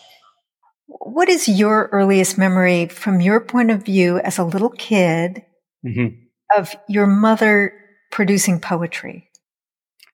What 0.90 1.30
is 1.30 1.48
your 1.48 1.88
earliest 1.92 2.38
memory 2.38 2.88
from 2.88 3.22
your 3.22 3.40
point 3.40 3.70
of 3.70 3.86
view 3.86 4.20
as 4.20 4.40
a 4.40 4.44
little 4.44 4.72
kid 4.72 5.44
mm-hmm. 5.86 6.16
of 6.58 6.76
your 6.88 7.06
mother 7.06 7.74
producing 8.12 8.60
poetry? 8.60 9.30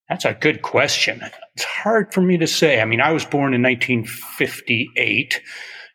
That's 0.09 0.25
a 0.25 0.33
good 0.33 0.61
question. 0.61 1.21
It's 1.55 1.63
hard 1.63 2.13
for 2.13 2.21
me 2.21 2.37
to 2.37 2.47
say. 2.47 2.81
I 2.81 2.85
mean, 2.85 3.01
I 3.01 3.11
was 3.11 3.25
born 3.25 3.53
in 3.53 3.63
1958. 3.63 5.41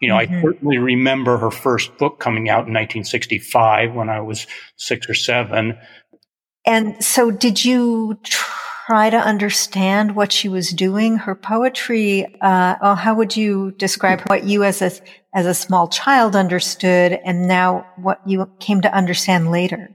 You 0.01 0.09
know, 0.09 0.17
mm-hmm. 0.17 0.35
I 0.35 0.43
certainly 0.43 0.79
remember 0.79 1.37
her 1.37 1.51
first 1.51 1.97
book 1.99 2.19
coming 2.19 2.49
out 2.49 2.67
in 2.67 2.73
1965 2.73 3.95
when 3.95 4.09
I 4.09 4.21
was 4.21 4.47
six 4.77 5.09
or 5.09 5.15
seven. 5.15 5.79
And 6.67 7.05
so 7.05 7.31
did 7.31 7.65
you 7.65 8.19
try 8.91 9.09
to 9.09 9.17
understand 9.17 10.17
what 10.17 10.33
she 10.33 10.49
was 10.49 10.71
doing? 10.71 11.17
Her 11.17 11.37
poetry, 11.37 12.27
uh, 12.41 12.75
well, 12.83 12.97
how 12.97 13.15
would 13.15 13.37
you 13.37 13.71
describe 13.79 14.21
what 14.23 14.43
you 14.43 14.65
as 14.65 14.83
a, 14.83 14.91
as 15.33 15.47
a 15.47 15.55
small 15.55 15.87
child 15.87 16.35
understood 16.35 17.13
and 17.25 17.47
now 17.47 17.87
what 17.99 18.21
you 18.27 18.51
came 18.59 18.81
to 18.81 18.93
understand 18.93 19.53
later? 19.53 19.95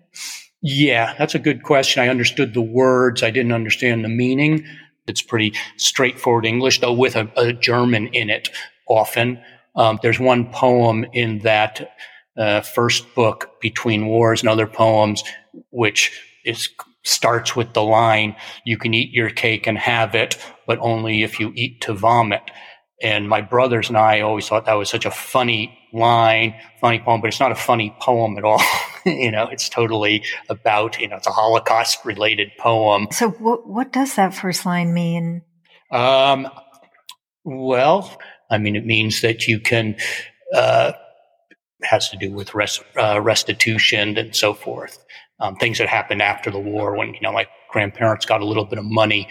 Yeah, 0.61 1.13
that's 1.17 1.35
a 1.35 1.39
good 1.39 1.63
question. 1.63 2.03
I 2.03 2.07
understood 2.07 2.53
the 2.53 2.61
words. 2.61 3.21
I 3.21 3.31
didn't 3.31 3.51
understand 3.51 4.05
the 4.05 4.09
meaning. 4.09 4.65
It's 5.07 5.21
pretty 5.21 5.53
straightforward 5.75 6.45
English, 6.45 6.79
though 6.79 6.93
with 6.93 7.17
a, 7.17 7.29
a 7.35 7.51
German 7.51 8.07
in 8.13 8.29
it 8.29 8.47
often. 8.87 9.41
Um, 9.75 9.99
there's 10.03 10.21
one 10.21 10.49
poem 10.53 11.05
in 11.11 11.39
that 11.39 11.97
uh, 12.37 12.61
first 12.61 13.13
book, 13.13 13.59
Between 13.59 14.07
Wars 14.07 14.39
and 14.39 14.47
Other 14.47 14.67
Poems, 14.67 15.21
which 15.69 16.17
is 16.45 16.69
starts 17.05 17.55
with 17.55 17.73
the 17.73 17.83
line, 17.83 18.35
you 18.65 18.77
can 18.77 18.93
eat 18.93 19.11
your 19.11 19.29
cake 19.29 19.67
and 19.67 19.77
have 19.77 20.15
it, 20.15 20.37
but 20.67 20.79
only 20.79 21.23
if 21.23 21.39
you 21.39 21.53
eat 21.55 21.81
to 21.81 21.93
vomit. 21.93 22.41
And 23.01 23.29
my 23.29 23.41
brothers 23.41 23.89
and 23.89 23.97
I 23.97 24.21
always 24.21 24.47
thought 24.47 24.65
that 24.65 24.73
was 24.73 24.89
such 24.89 25.05
a 25.05 25.11
funny 25.11 25.77
line, 25.93 26.55
funny 26.81 26.99
poem, 26.99 27.21
but 27.21 27.27
it's 27.27 27.39
not 27.39 27.51
a 27.51 27.55
funny 27.55 27.95
poem 27.99 28.37
at 28.37 28.43
all. 28.43 28.61
you 29.05 29.31
know, 29.31 29.47
it's 29.47 29.69
totally 29.69 30.23
about, 30.49 30.99
you 30.99 31.07
know, 31.07 31.17
it's 31.17 31.27
a 31.27 31.31
Holocaust 31.31 32.03
related 32.05 32.51
poem. 32.57 33.07
So 33.11 33.29
what, 33.29 33.67
what 33.67 33.93
does 33.93 34.15
that 34.15 34.33
first 34.33 34.65
line 34.65 34.93
mean? 34.93 35.43
Um, 35.91 36.47
well, 37.43 38.17
I 38.49 38.57
mean, 38.57 38.75
it 38.75 38.85
means 38.85 39.21
that 39.21 39.47
you 39.47 39.59
can, 39.59 39.97
uh, 40.53 40.93
has 41.83 42.09
to 42.09 42.17
do 42.17 42.31
with 42.31 42.55
rest, 42.55 42.81
uh, 42.97 43.21
restitution 43.21 44.17
and 44.17 44.35
so 44.35 44.53
forth 44.53 45.05
um, 45.39 45.55
things 45.55 45.77
that 45.77 45.87
happened 45.87 46.21
after 46.21 46.49
the 46.49 46.59
war 46.59 46.95
when, 46.95 47.13
you 47.13 47.21
know, 47.21 47.31
my 47.31 47.47
grandparents 47.69 48.25
got 48.25 48.41
a 48.41 48.45
little 48.45 48.65
bit 48.65 48.79
of 48.79 48.85
money 48.85 49.27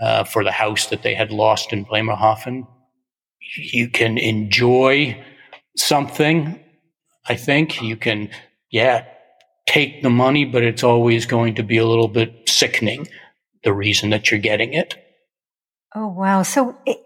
uh, 0.00 0.24
for 0.24 0.44
the 0.44 0.52
house 0.52 0.86
that 0.88 1.02
they 1.02 1.14
had 1.14 1.30
lost 1.30 1.72
in 1.72 1.84
Bremerhaven. 1.84 2.66
You 3.56 3.88
can 3.88 4.18
enjoy 4.18 5.22
something, 5.76 6.60
I 7.26 7.36
think. 7.36 7.80
You 7.80 7.96
can, 7.96 8.28
yeah, 8.70 9.06
take 9.66 10.02
the 10.02 10.10
money, 10.10 10.44
but 10.44 10.62
it's 10.62 10.82
always 10.82 11.26
going 11.26 11.54
to 11.54 11.62
be 11.62 11.78
a 11.78 11.86
little 11.86 12.08
bit 12.08 12.48
sickening, 12.48 13.08
the 13.64 13.72
reason 13.72 14.10
that 14.10 14.30
you're 14.30 14.40
getting 14.40 14.74
it. 14.74 14.94
Oh, 15.94 16.08
wow. 16.08 16.42
So 16.42 16.76
it, 16.84 16.98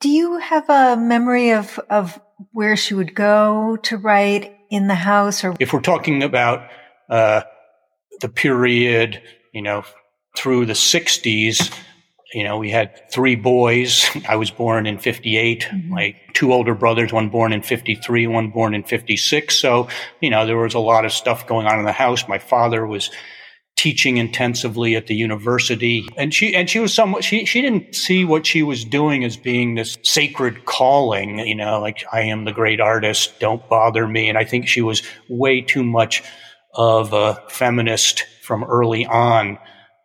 do 0.00 0.08
you 0.08 0.38
have 0.38 0.68
a 0.68 0.96
memory 0.96 1.50
of, 1.50 1.78
of 1.88 2.20
where 2.50 2.76
she 2.76 2.94
would 2.94 3.14
go 3.14 3.76
to 3.84 3.96
write 3.96 4.56
in 4.70 4.88
the 4.88 4.96
house 4.96 5.44
or? 5.44 5.54
If 5.60 5.72
we're 5.72 5.80
talking 5.80 6.22
about, 6.22 6.68
uh, 7.08 7.42
the 8.20 8.28
period, 8.28 9.22
you 9.52 9.62
know, 9.62 9.84
through 10.36 10.66
the 10.66 10.72
60s, 10.72 11.72
you 12.32 12.44
know, 12.44 12.56
we 12.56 12.70
had 12.70 13.10
three 13.10 13.36
boys. 13.36 14.08
I 14.28 14.36
was 14.36 14.50
born 14.50 14.86
in 14.86 14.98
58. 14.98 15.60
Mm-hmm. 15.60 15.90
My 15.90 16.16
two 16.32 16.52
older 16.52 16.74
brothers, 16.74 17.12
one 17.12 17.28
born 17.28 17.52
in 17.52 17.62
53, 17.62 18.26
one 18.26 18.50
born 18.50 18.74
in 18.74 18.84
56. 18.84 19.54
So, 19.54 19.88
you 20.20 20.30
know, 20.30 20.46
there 20.46 20.56
was 20.56 20.74
a 20.74 20.78
lot 20.78 21.04
of 21.04 21.12
stuff 21.12 21.46
going 21.46 21.66
on 21.66 21.78
in 21.78 21.84
the 21.84 21.92
house. 21.92 22.26
My 22.28 22.38
father 22.38 22.86
was 22.86 23.10
teaching 23.76 24.18
intensively 24.18 24.94
at 24.94 25.06
the 25.06 25.14
university 25.14 26.06
and 26.18 26.32
she 26.34 26.54
and 26.54 26.68
she 26.68 26.78
was 26.78 26.92
somewhat 26.92 27.24
she 27.24 27.46
she 27.46 27.62
didn't 27.62 27.94
see 27.94 28.22
what 28.22 28.46
she 28.46 28.62
was 28.62 28.84
doing 28.84 29.24
as 29.24 29.36
being 29.36 29.74
this 29.74 29.96
sacred 30.02 30.66
calling 30.66 31.38
you 31.38 31.54
know 31.54 31.80
like 31.80 32.04
i 32.12 32.20
am 32.20 32.44
the 32.44 32.52
great 32.52 32.80
artist 32.80 33.40
don't 33.40 33.66
bother 33.70 34.06
me 34.06 34.28
and 34.28 34.36
i 34.36 34.44
think 34.44 34.68
she 34.68 34.82
was 34.82 35.02
way 35.28 35.62
too 35.62 35.82
much 35.82 36.22
of 36.74 37.12
a 37.12 37.42
feminist 37.48 38.24
from 38.42 38.64
early 38.64 39.06
on 39.06 39.58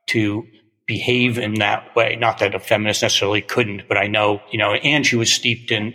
to 0.07 0.45
behave 0.85 1.37
in 1.37 1.55
that 1.55 1.95
way. 1.95 2.15
Not 2.15 2.39
that 2.39 2.55
a 2.55 2.59
feminist 2.59 3.01
necessarily 3.01 3.41
couldn't, 3.41 3.87
but 3.87 3.97
I 3.97 4.07
know, 4.07 4.41
you 4.51 4.57
know, 4.57 4.73
and 4.73 5.05
she 5.05 5.17
was 5.17 5.31
steeped 5.31 5.69
in, 5.69 5.93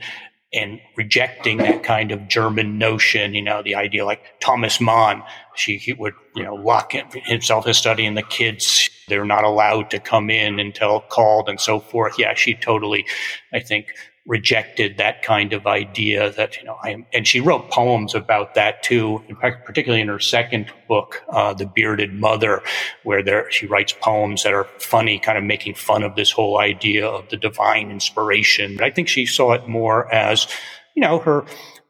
in 0.52 0.80
rejecting 0.96 1.56
that 1.58 1.82
kind 1.82 2.12
of 2.12 2.28
German 2.28 2.76
notion, 2.76 3.34
you 3.34 3.40
know, 3.40 3.62
the 3.62 3.74
idea 3.74 4.04
like 4.04 4.38
Thomas 4.40 4.80
Mann, 4.80 5.22
she 5.54 5.78
he 5.78 5.94
would, 5.94 6.12
you 6.36 6.42
know, 6.42 6.54
lock 6.54 6.92
himself 6.92 7.64
his 7.64 7.78
study 7.78 8.04
and 8.04 8.18
the 8.18 8.22
kids, 8.22 8.90
they're 9.08 9.24
not 9.24 9.44
allowed 9.44 9.90
to 9.90 9.98
come 9.98 10.28
in 10.28 10.60
until 10.60 11.00
called 11.00 11.48
and 11.48 11.58
so 11.58 11.80
forth. 11.80 12.18
Yeah, 12.18 12.34
she 12.34 12.54
totally, 12.54 13.06
I 13.52 13.60
think, 13.60 13.86
rejected 14.26 14.98
that 14.98 15.22
kind 15.22 15.52
of 15.52 15.66
idea 15.66 16.30
that 16.32 16.56
you 16.56 16.64
know 16.64 16.78
I 16.82 16.90
am, 16.90 17.06
and 17.12 17.26
she 17.26 17.40
wrote 17.40 17.70
poems 17.70 18.14
about 18.14 18.54
that 18.54 18.82
too, 18.82 19.22
in 19.28 19.36
fact, 19.36 19.66
particularly 19.66 20.00
in 20.00 20.08
her 20.08 20.20
second 20.20 20.72
book, 20.88 21.22
uh, 21.30 21.54
"The 21.54 21.66
Bearded 21.66 22.14
Mother," 22.14 22.62
where 23.02 23.22
there 23.22 23.50
she 23.50 23.66
writes 23.66 23.94
poems 24.00 24.44
that 24.44 24.52
are 24.52 24.68
funny, 24.78 25.18
kind 25.18 25.38
of 25.38 25.44
making 25.44 25.74
fun 25.74 26.02
of 26.02 26.14
this 26.14 26.30
whole 26.30 26.58
idea 26.58 27.06
of 27.06 27.28
the 27.30 27.36
divine 27.36 27.90
inspiration. 27.90 28.76
But 28.76 28.84
I 28.84 28.90
think 28.90 29.08
she 29.08 29.26
saw 29.26 29.52
it 29.52 29.66
more 29.66 30.12
as 30.14 30.46
you 30.94 31.02
know 31.02 31.18
her 31.18 31.44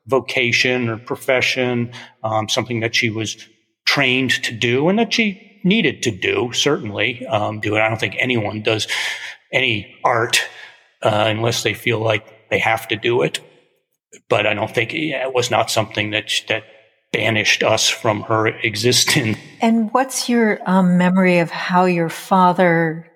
vocation 0.07 0.89
or 0.89 0.97
profession, 0.97 1.93
um, 2.25 2.49
something 2.49 2.81
that 2.81 2.95
she 2.95 3.11
was 3.11 3.47
trained 3.85 4.31
to 4.43 4.53
do 4.53 4.89
and 4.89 4.99
that 4.99 5.13
she 5.13 5.61
needed 5.65 6.03
to 6.03 6.11
do. 6.11 6.51
Certainly, 6.55 7.27
um, 7.27 7.61
do 7.61 7.77
it. 7.77 7.81
I 7.81 7.89
don't 7.89 8.01
think 8.01 8.17
anyone 8.19 8.63
does 8.63 8.89
any 9.53 9.95
art 10.03 10.41
uh, 11.03 11.25
unless 11.27 11.63
they 11.63 11.75
feel 11.75 12.01
like 12.01 12.49
they 12.51 12.59
have 12.59 12.89
to 12.89 12.97
do 12.97 13.23
it. 13.23 13.41
But 14.29 14.47
I 14.47 14.55
don't 14.55 14.73
think 14.73 14.95
it 14.95 15.33
was 15.33 15.51
not 15.51 15.71
something 15.71 16.11
that 16.11 16.31
that 16.49 16.65
banished 17.13 17.63
us 17.63 17.89
from 17.89 18.23
her 18.23 18.47
existence. 18.47 19.39
And 19.61 19.93
what's 19.93 20.29
your 20.29 20.59
um, 20.67 20.99
memory 20.99 21.39
of 21.39 21.49
how 21.49 21.85
your 21.85 22.09
father 22.09 23.09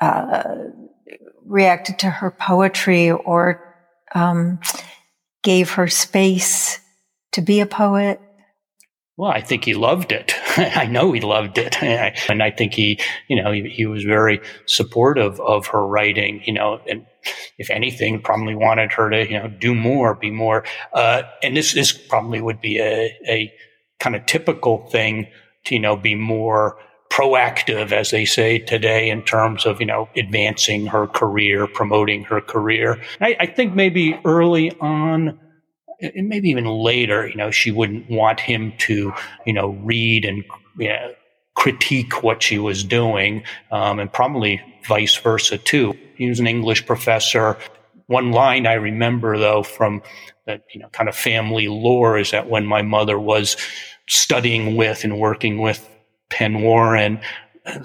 uh, 0.00 0.54
reacted 1.44 1.98
to 2.00 2.08
her 2.08 2.30
poetry 2.30 3.10
or 3.10 3.74
um, 4.14 4.60
gave 5.42 5.72
her 5.72 5.88
space 5.88 6.78
to 7.32 7.40
be 7.40 7.58
a 7.58 7.66
poet? 7.66 8.20
Well, 9.16 9.30
I 9.30 9.42
think 9.42 9.64
he 9.64 9.74
loved 9.74 10.10
it. 10.10 10.32
I 10.56 10.86
know 10.86 11.12
he 11.12 11.20
loved 11.20 11.58
it. 11.58 11.82
And 11.82 12.42
I 12.42 12.50
think 12.50 12.74
he, 12.74 12.98
you 13.28 13.42
know, 13.42 13.52
he, 13.52 13.68
he, 13.68 13.86
was 13.86 14.04
very 14.04 14.40
supportive 14.66 15.38
of 15.40 15.66
her 15.68 15.86
writing, 15.86 16.42
you 16.44 16.52
know, 16.52 16.80
and 16.88 17.06
if 17.58 17.70
anything, 17.70 18.22
probably 18.22 18.54
wanted 18.54 18.92
her 18.92 19.10
to, 19.10 19.28
you 19.28 19.38
know, 19.38 19.48
do 19.48 19.74
more, 19.74 20.14
be 20.14 20.30
more. 20.30 20.64
Uh, 20.92 21.22
and 21.42 21.56
this, 21.56 21.74
this 21.74 21.92
probably 21.92 22.40
would 22.40 22.60
be 22.60 22.78
a, 22.78 23.14
a 23.28 23.52
kind 24.00 24.16
of 24.16 24.24
typical 24.26 24.86
thing 24.88 25.26
to, 25.64 25.74
you 25.74 25.80
know, 25.80 25.96
be 25.96 26.14
more 26.14 26.78
proactive, 27.10 27.92
as 27.92 28.10
they 28.10 28.24
say 28.24 28.58
today, 28.58 29.10
in 29.10 29.22
terms 29.22 29.66
of, 29.66 29.80
you 29.80 29.86
know, 29.86 30.08
advancing 30.16 30.86
her 30.86 31.06
career, 31.06 31.66
promoting 31.66 32.24
her 32.24 32.40
career. 32.40 33.02
I, 33.20 33.36
I 33.38 33.46
think 33.46 33.74
maybe 33.74 34.18
early 34.24 34.72
on, 34.80 35.38
and 36.02 36.28
maybe 36.28 36.48
even 36.48 36.66
later, 36.66 37.26
you 37.28 37.36
know, 37.36 37.50
she 37.50 37.70
wouldn't 37.70 38.10
want 38.10 38.40
him 38.40 38.72
to, 38.78 39.12
you 39.46 39.52
know, 39.52 39.70
read 39.82 40.24
and 40.24 40.44
you 40.78 40.88
know, 40.88 41.14
critique 41.54 42.22
what 42.22 42.42
she 42.42 42.58
was 42.58 42.82
doing, 42.82 43.44
um, 43.70 43.98
and 43.98 44.12
probably 44.12 44.60
vice 44.86 45.16
versa 45.16 45.58
too. 45.58 45.96
he 46.16 46.28
was 46.28 46.40
an 46.40 46.46
English 46.46 46.86
professor. 46.86 47.56
One 48.06 48.32
line 48.32 48.66
I 48.66 48.74
remember 48.74 49.38
though 49.38 49.62
from 49.62 50.02
that, 50.46 50.64
you 50.72 50.80
know, 50.80 50.88
kind 50.88 51.08
of 51.08 51.14
family 51.14 51.68
lore 51.68 52.18
is 52.18 52.32
that 52.32 52.48
when 52.48 52.66
my 52.66 52.82
mother 52.82 53.18
was 53.18 53.56
studying 54.08 54.76
with 54.76 55.04
and 55.04 55.18
working 55.18 55.58
with 55.58 55.88
Penn 56.30 56.62
Warren, 56.62 57.20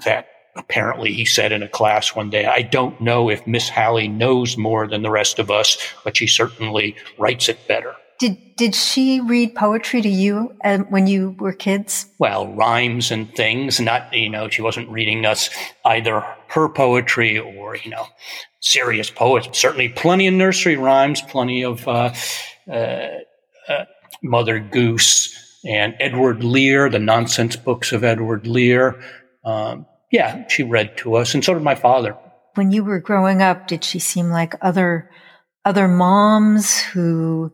that 0.04 0.28
apparently 0.56 1.12
he 1.12 1.24
said 1.24 1.52
in 1.52 1.62
a 1.62 1.68
class 1.68 2.16
one 2.16 2.30
day, 2.30 2.46
I 2.46 2.62
don't 2.62 3.00
know 3.00 3.30
if 3.30 3.46
Miss 3.46 3.68
Halley 3.68 4.08
knows 4.08 4.56
more 4.56 4.88
than 4.88 5.02
the 5.02 5.10
rest 5.10 5.38
of 5.38 5.50
us, 5.50 5.78
but 6.02 6.16
she 6.16 6.26
certainly 6.26 6.96
writes 7.16 7.48
it 7.48 7.68
better. 7.68 7.94
Did 8.18 8.56
did 8.56 8.74
she 8.74 9.20
read 9.20 9.54
poetry 9.54 10.02
to 10.02 10.08
you 10.08 10.52
uh, 10.64 10.78
when 10.78 11.06
you 11.06 11.36
were 11.38 11.52
kids? 11.52 12.06
Well, 12.18 12.52
rhymes 12.52 13.12
and 13.12 13.32
things. 13.34 13.78
Not 13.78 14.12
you 14.12 14.28
know, 14.28 14.48
she 14.48 14.62
wasn't 14.62 14.88
reading 14.88 15.24
us 15.24 15.50
either 15.84 16.24
her 16.48 16.68
poetry 16.68 17.38
or 17.38 17.76
you 17.76 17.90
know, 17.90 18.06
serious 18.60 19.10
poets. 19.10 19.56
Certainly, 19.58 19.90
plenty 19.90 20.26
of 20.26 20.34
nursery 20.34 20.76
rhymes, 20.76 21.22
plenty 21.22 21.64
of 21.64 21.86
uh, 21.86 22.12
uh, 22.68 23.08
uh, 23.68 23.84
Mother 24.22 24.58
Goose 24.58 25.60
and 25.64 25.94
Edward 26.00 26.42
Lear, 26.42 26.90
the 26.90 26.98
nonsense 26.98 27.54
books 27.54 27.92
of 27.92 28.02
Edward 28.02 28.46
Lear. 28.48 29.00
Um, 29.44 29.86
yeah, 30.10 30.48
she 30.48 30.64
read 30.64 30.96
to 30.98 31.14
us, 31.14 31.34
and 31.34 31.44
so 31.44 31.54
did 31.54 31.62
my 31.62 31.74
father. 31.76 32.16
When 32.54 32.72
you 32.72 32.82
were 32.82 32.98
growing 32.98 33.42
up, 33.42 33.68
did 33.68 33.84
she 33.84 34.00
seem 34.00 34.30
like 34.30 34.54
other 34.60 35.10
other 35.64 35.86
moms 35.86 36.80
who, 36.80 37.52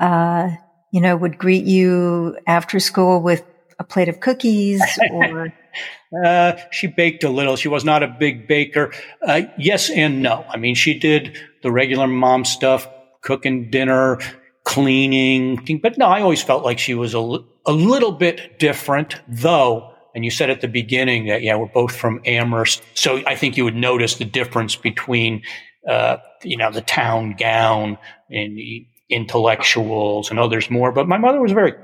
uh, 0.00 0.50
you 0.90 1.00
know, 1.00 1.16
would 1.16 1.38
greet 1.38 1.64
you 1.64 2.36
after 2.46 2.80
school 2.80 3.20
with 3.20 3.44
a 3.78 3.84
plate 3.84 4.08
of 4.08 4.20
cookies 4.20 4.82
or? 5.12 5.52
uh, 6.24 6.56
she 6.70 6.88
baked 6.88 7.22
a 7.22 7.30
little. 7.30 7.56
She 7.56 7.68
was 7.68 7.84
not 7.84 8.02
a 8.02 8.08
big 8.08 8.48
baker. 8.48 8.92
Uh, 9.22 9.42
yes 9.56 9.90
and 9.90 10.22
no. 10.22 10.44
I 10.48 10.56
mean, 10.56 10.74
she 10.74 10.98
did 10.98 11.38
the 11.62 11.70
regular 11.70 12.08
mom 12.08 12.44
stuff, 12.44 12.88
cooking 13.20 13.70
dinner, 13.70 14.18
cleaning, 14.64 15.78
but 15.80 15.96
no, 15.96 16.06
I 16.06 16.20
always 16.20 16.42
felt 16.42 16.64
like 16.64 16.78
she 16.78 16.94
was 16.94 17.14
a, 17.14 17.38
a 17.66 17.72
little 17.72 18.12
bit 18.12 18.58
different, 18.58 19.20
though 19.28 19.90
and 20.14 20.24
you 20.24 20.30
said 20.30 20.50
at 20.50 20.60
the 20.60 20.68
beginning 20.68 21.26
that, 21.26 21.42
yeah, 21.42 21.56
we're 21.56 21.66
both 21.66 21.94
from 21.94 22.20
Amherst. 22.24 22.82
So 22.94 23.22
I 23.26 23.36
think 23.36 23.56
you 23.56 23.64
would 23.64 23.76
notice 23.76 24.16
the 24.16 24.24
difference 24.24 24.76
between, 24.76 25.42
uh, 25.88 26.18
you 26.42 26.56
know, 26.56 26.70
the 26.70 26.80
town 26.80 27.36
gown 27.38 27.98
and 28.30 28.56
the 28.56 28.86
intellectuals 29.10 30.30
and 30.30 30.38
others 30.38 30.70
more. 30.70 30.92
But 30.92 31.08
my 31.08 31.18
mother 31.18 31.40
was 31.40 31.52
very, 31.52 31.74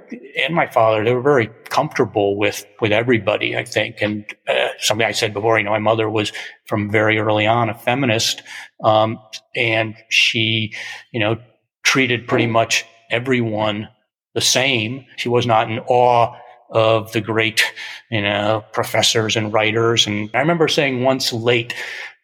and 0.44 0.54
my 0.54 0.66
father, 0.66 1.04
they 1.04 1.12
were 1.12 1.22
very 1.22 1.48
comfortable 1.68 2.36
with, 2.36 2.64
with 2.80 2.92
everybody, 2.92 3.56
I 3.56 3.64
think. 3.64 4.00
And, 4.00 4.24
uh, 4.48 4.68
something 4.78 5.06
I 5.06 5.12
said 5.12 5.34
before, 5.34 5.58
you 5.58 5.64
know, 5.64 5.72
my 5.72 5.78
mother 5.78 6.08
was 6.08 6.32
from 6.66 6.90
very 6.90 7.18
early 7.18 7.46
on 7.46 7.68
a 7.68 7.74
feminist. 7.74 8.42
Um, 8.82 9.18
and 9.54 9.96
she, 10.08 10.72
you 11.12 11.20
know, 11.20 11.36
treated 11.82 12.28
pretty 12.28 12.46
much 12.46 12.84
everyone 13.10 13.88
the 14.34 14.40
same. 14.40 15.04
She 15.16 15.28
was 15.28 15.46
not 15.46 15.70
in 15.70 15.80
awe 15.80 16.36
of 16.70 17.12
the 17.12 17.20
great, 17.20 17.62
you 18.10 18.22
know, 18.22 18.64
professors 18.72 19.36
and 19.36 19.52
writers. 19.52 20.06
And 20.06 20.30
I 20.34 20.40
remember 20.40 20.68
saying 20.68 21.02
once 21.02 21.32
late 21.32 21.74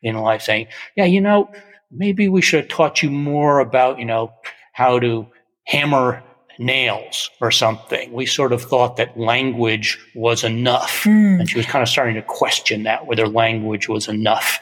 in 0.02 0.16
life, 0.18 0.42
saying, 0.42 0.66
yeah, 0.97 1.04
you 1.04 1.21
know, 1.21 1.50
maybe 1.90 2.28
we 2.28 2.42
should 2.42 2.61
have 2.61 2.68
taught 2.68 3.02
you 3.02 3.11
more 3.11 3.61
about, 3.61 3.99
you 3.99 4.04
know, 4.04 4.32
how 4.73 4.99
to 4.99 5.26
hammer 5.67 6.23
nails 6.59 7.31
or 7.41 7.50
something. 7.50 8.12
We 8.12 8.26
sort 8.26 8.52
of 8.52 8.62
thought 8.62 8.97
that 8.97 9.19
language 9.19 9.99
was 10.14 10.45
enough. 10.45 11.05
Mm. 11.05 11.41
And 11.41 11.49
she 11.49 11.59
was 11.59 11.67
kind 11.67 11.83
of 11.83 11.88
starting 11.88 12.14
to 12.17 12.23
question 12.23 12.83
that, 12.83 13.07
whether 13.07 13.26
language 13.26 13.88
was 13.88 14.09
enough. 14.09 14.61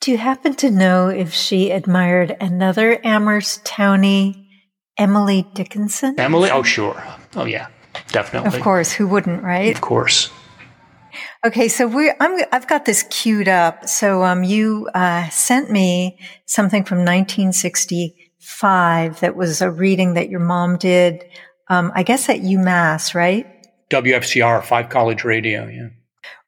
Do 0.00 0.10
you 0.10 0.18
happen 0.18 0.54
to 0.56 0.70
know 0.70 1.08
if 1.08 1.32
she 1.32 1.70
admired 1.70 2.36
another 2.40 3.00
Amherst 3.02 3.64
Townie, 3.64 4.46
Emily 4.98 5.46
Dickinson? 5.54 6.18
Emily? 6.20 6.50
Oh, 6.50 6.62
sure. 6.62 7.02
Oh, 7.34 7.44
yeah 7.44 7.68
definitely. 8.08 8.56
Of 8.56 8.62
course, 8.62 8.92
who 8.92 9.06
wouldn't, 9.06 9.42
right? 9.42 9.74
Of 9.74 9.80
course. 9.80 10.30
Okay, 11.44 11.68
so 11.68 11.86
we 11.86 12.12
I'm, 12.20 12.44
I've 12.52 12.66
got 12.66 12.84
this 12.84 13.04
queued 13.04 13.48
up. 13.48 13.88
So 13.88 14.22
um, 14.24 14.44
you 14.44 14.88
uh, 14.94 15.28
sent 15.30 15.70
me 15.70 16.18
something 16.46 16.84
from 16.84 17.04
1965 18.38 19.20
that 19.20 19.36
was 19.36 19.60
a 19.60 19.70
reading 19.70 20.14
that 20.14 20.28
your 20.28 20.40
mom 20.40 20.76
did. 20.76 21.24
Um, 21.68 21.92
I 21.94 22.02
guess 22.02 22.28
at 22.28 22.40
UMass, 22.40 23.14
right? 23.14 23.46
WFCR, 23.90 24.62
Five 24.62 24.88
College 24.88 25.24
Radio, 25.24 25.66
yeah. 25.66 25.88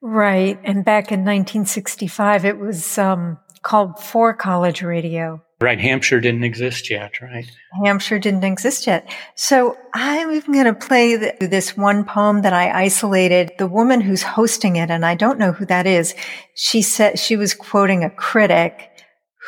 Right, 0.01 0.59
and 0.63 0.85
back 0.85 1.11
in 1.11 1.21
1965, 1.21 2.45
it 2.45 2.59
was 2.59 2.99
um, 2.99 3.39
called 3.63 3.99
Four 3.99 4.35
College 4.35 4.83
Radio. 4.83 5.43
Right. 5.61 5.81
Hampshire 5.81 6.21
didn't 6.21 6.45
exist 6.45 6.89
yet, 6.89 7.21
right? 7.21 7.45
Hampshire 7.85 8.21
didn't 8.21 8.45
exist 8.45 8.87
yet. 8.87 9.13
So 9.35 9.77
I'm 9.93 10.31
even 10.31 10.53
going 10.53 10.67
to 10.67 10.75
play 10.75 11.17
the, 11.17 11.49
this 11.49 11.77
one 11.77 12.05
poem 12.05 12.43
that 12.43 12.53
I 12.53 12.71
isolated. 12.85 13.51
The 13.59 13.67
woman 13.67 14.01
who's 14.01 14.23
hosting 14.23 14.77
it, 14.77 14.89
and 14.89 15.05
I 15.05 15.17
don't 15.17 15.37
know 15.37 15.51
who 15.51 15.67
that 15.67 15.85
is, 15.85 16.15
she 16.55 16.81
said, 16.81 17.19
she 17.19 17.37
was 17.37 17.55
quoting 17.55 18.05
a 18.05 18.11
critic 18.11 18.88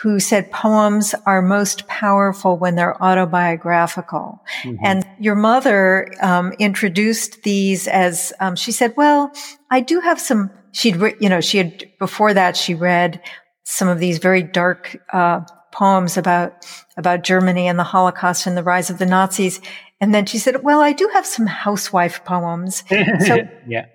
who 0.00 0.18
said 0.18 0.50
poems 0.50 1.14
are 1.26 1.42
most 1.42 1.86
powerful 1.86 2.56
when 2.56 2.74
they're 2.74 3.00
autobiographical. 3.02 4.42
Mm-hmm. 4.62 4.84
And 4.84 5.06
your 5.18 5.34
mother 5.34 6.08
um, 6.22 6.52
introduced 6.58 7.42
these 7.42 7.86
as 7.86 8.32
um, 8.40 8.56
she 8.56 8.72
said, 8.72 8.94
"Well, 8.96 9.32
I 9.70 9.80
do 9.80 10.00
have 10.00 10.18
some." 10.18 10.50
She'd, 10.72 10.96
re- 10.96 11.16
you 11.20 11.28
know, 11.28 11.40
she 11.40 11.58
had 11.58 11.90
before 11.98 12.32
that 12.32 12.56
she 12.56 12.74
read 12.74 13.20
some 13.64 13.88
of 13.88 13.98
these 13.98 14.18
very 14.18 14.42
dark 14.42 14.96
uh, 15.12 15.40
poems 15.72 16.16
about 16.16 16.66
about 16.96 17.22
Germany 17.22 17.66
and 17.68 17.78
the 17.78 17.84
Holocaust 17.84 18.46
and 18.46 18.56
the 18.56 18.62
rise 18.62 18.88
of 18.88 18.98
the 18.98 19.06
Nazis. 19.06 19.60
And 20.00 20.14
then 20.14 20.24
she 20.24 20.38
said, 20.38 20.62
"Well, 20.62 20.80
I 20.80 20.92
do 20.92 21.10
have 21.12 21.26
some 21.26 21.46
housewife 21.46 22.24
poems." 22.24 22.84
So, 23.26 23.36
yeah. 23.68 23.86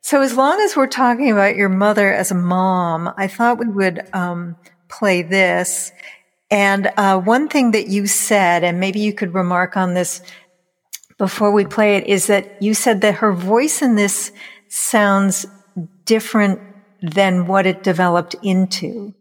So 0.00 0.20
as 0.20 0.36
long 0.36 0.60
as 0.60 0.76
we're 0.76 0.86
talking 0.86 1.30
about 1.30 1.56
your 1.56 1.70
mother 1.70 2.12
as 2.12 2.30
a 2.30 2.34
mom, 2.34 3.10
I 3.16 3.26
thought 3.26 3.58
we 3.58 3.68
would 3.68 4.06
um, 4.12 4.56
play 4.88 5.22
this. 5.22 5.92
And 6.50 6.90
uh, 6.96 7.20
one 7.20 7.48
thing 7.48 7.72
that 7.72 7.88
you 7.88 8.06
said, 8.06 8.64
and 8.64 8.80
maybe 8.80 9.00
you 9.00 9.12
could 9.12 9.34
remark 9.34 9.76
on 9.76 9.94
this 9.94 10.22
before 11.18 11.52
we 11.52 11.64
play 11.64 11.96
it, 11.96 12.06
is 12.06 12.26
that 12.26 12.62
you 12.62 12.74
said 12.74 13.00
that 13.00 13.16
her 13.16 13.32
voice 13.32 13.82
in 13.82 13.96
this 13.96 14.32
sounds 14.68 15.46
different 16.04 16.60
than 17.02 17.46
what 17.46 17.66
it 17.66 17.82
developed 17.82 18.34
into. 18.42 19.14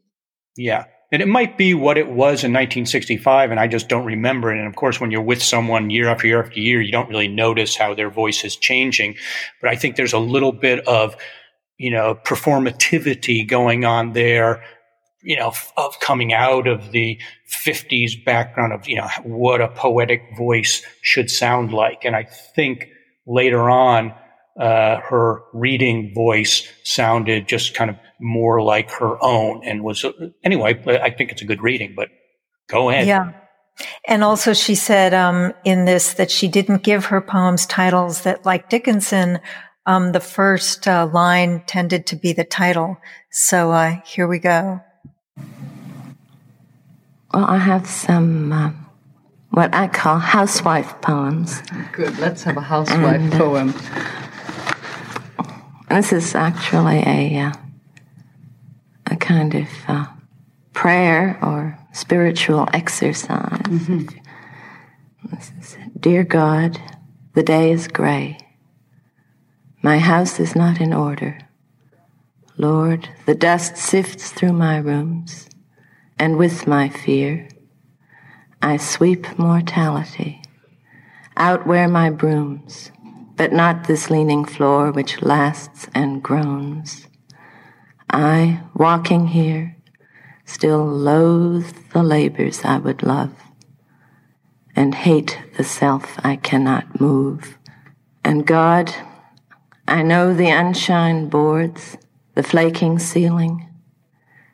Yeah. 0.56 0.86
And 1.12 1.21
it 1.21 1.28
might 1.28 1.60
be 1.60 1.76
what 1.76 1.99
it 1.99 2.08
was 2.08 2.43
in 2.43 2.52
1965, 2.52 3.52
and 3.52 3.60
I 3.60 3.67
just 3.67 3.88
don't 3.88 4.06
remember 4.06 4.52
it. 4.52 4.58
And 4.58 4.67
of 4.67 4.76
course, 4.76 4.99
when 4.99 5.12
you're 5.12 5.21
with 5.21 5.43
someone 5.43 5.91
year 5.91 6.08
after 6.08 6.26
year 6.26 6.41
after 6.41 6.60
year, 6.60 6.82
you 6.82 6.91
don't 6.91 7.08
really 7.08 7.28
notice 7.28 7.76
how 7.76 7.93
their 7.93 8.10
voice 8.10 8.43
is 8.43 8.56
changing. 8.56 9.15
But 9.62 9.69
I 9.69 9.76
think 9.76 9.95
there's 9.95 10.13
a 10.13 10.19
little 10.19 10.52
bit 10.52 10.88
of, 10.88 11.15
you 11.78 11.91
know, 11.91 12.15
performativity 12.15 13.47
going 13.47 13.86
on 13.86 14.13
there, 14.13 14.63
you 15.23 15.38
know, 15.38 15.53
of 15.77 15.99
coming 15.99 16.33
out 16.33 16.67
of 16.67 16.91
the 16.91 17.19
50s 17.65 18.23
background 18.23 18.73
of, 18.73 18.88
you 18.88 18.95
know, 18.95 19.07
what 19.23 19.62
a 19.62 19.67
poetic 19.69 20.21
voice 20.38 20.83
should 21.01 21.29
sound 21.29 21.73
like. 21.73 22.05
And 22.05 22.15
I 22.15 22.23
think 22.23 22.89
later 23.25 23.69
on, 23.69 24.13
uh, 24.59 24.99
her 25.01 25.41
reading 25.53 26.13
voice 26.13 26.67
sounded 26.83 27.47
just 27.47 27.73
kind 27.73 27.89
of 27.89 27.97
more 28.19 28.62
like 28.62 28.91
her 28.91 29.17
own 29.23 29.62
and 29.65 29.83
was 29.83 30.05
anyway 30.43 30.79
i 31.01 31.09
think 31.09 31.31
it's 31.31 31.41
a 31.41 31.45
good 31.45 31.62
reading 31.62 31.93
but 31.95 32.09
go 32.67 32.89
ahead. 32.89 33.07
Yeah. 33.07 33.33
And 34.07 34.23
also 34.23 34.53
she 34.53 34.75
said 34.75 35.13
um, 35.13 35.53
in 35.63 35.86
this 35.86 36.13
that 36.13 36.29
she 36.29 36.47
didn't 36.47 36.83
give 36.83 37.05
her 37.05 37.21
poems 37.21 37.65
titles 37.65 38.21
that 38.21 38.45
like 38.45 38.69
dickinson 38.69 39.39
um, 39.86 40.12
the 40.12 40.19
first 40.19 40.88
uh, 40.88 41.09
line 41.12 41.63
tended 41.65 42.07
to 42.07 42.15
be 42.15 42.31
the 42.31 42.45
title. 42.45 42.97
So 43.31 43.71
uh, 43.71 43.97
here 44.05 44.27
we 44.27 44.39
go 44.39 44.81
well 47.34 47.46
i 47.46 47.58
have 47.58 47.88
some 47.88 48.52
uh, 48.52 48.72
what 49.50 49.74
i 49.74 49.88
call 49.88 50.17
housewife 50.17 51.00
poems 51.02 51.62
good 51.91 52.17
let's 52.19 52.43
have 52.43 52.58
a 52.58 52.62
housewife 52.62 53.22
and, 53.22 53.34
uh, 53.34 53.38
poem 53.38 53.74
this 55.89 56.12
is 56.12 56.34
actually 56.34 57.04
a 57.06 57.38
uh, 57.39 57.54
a 59.12 59.15
kind 59.15 59.54
of 59.54 59.67
uh, 59.88 60.06
prayer 60.74 61.38
or 61.41 61.78
spiritual 61.93 62.67
exercise. 62.74 63.62
Mm-hmm. 63.62 64.08
Dear 66.00 66.24
God, 66.24 66.82
the 67.34 67.43
day 67.43 67.72
is 67.72 67.88
gray. 67.88 68.38
My 69.82 70.00
house 70.00 70.39
is 70.39 70.56
not 70.56 70.82
in 70.82 70.93
order. 70.93 71.38
Lord, 72.58 73.10
the 73.26 73.36
dust 73.36 73.78
sifts 73.78 74.32
through 74.32 74.54
my 74.54 74.78
rooms, 74.78 75.50
and 76.17 76.38
with 76.38 76.67
my 76.67 76.89
fear, 76.89 77.47
I 78.62 78.78
sweep 78.78 79.38
mortality. 79.38 80.41
Out 81.36 81.65
where 81.65 81.88
my 81.88 82.10
brooms, 82.10 82.91
but 83.36 83.52
not 83.52 83.88
this 83.88 84.10
leaning 84.10 84.45
floor 84.45 84.91
which 84.91 85.21
lasts 85.21 85.88
and 85.93 86.21
groans. 86.21 87.08
I, 88.10 88.62
walking 88.76 89.28
here, 89.28 89.76
still 90.45 90.86
loathe 90.86 91.76
the 91.91 92.04
labors 92.04 92.63
I 92.63 92.78
would 92.78 93.02
love, 93.02 93.34
and 94.76 94.93
hate 94.93 95.39
the 95.58 95.63
self 95.63 96.19
I 96.23 96.36
cannot 96.36 97.02
move. 97.02 97.58
And 98.23 98.45
God, 98.45 98.93
I 99.88 100.04
know 100.04 100.34
the 100.34 100.49
unshined 100.49 101.32
boards, 101.32 101.97
the 102.36 102.43
flaking 102.43 102.99
ceiling, 102.99 103.67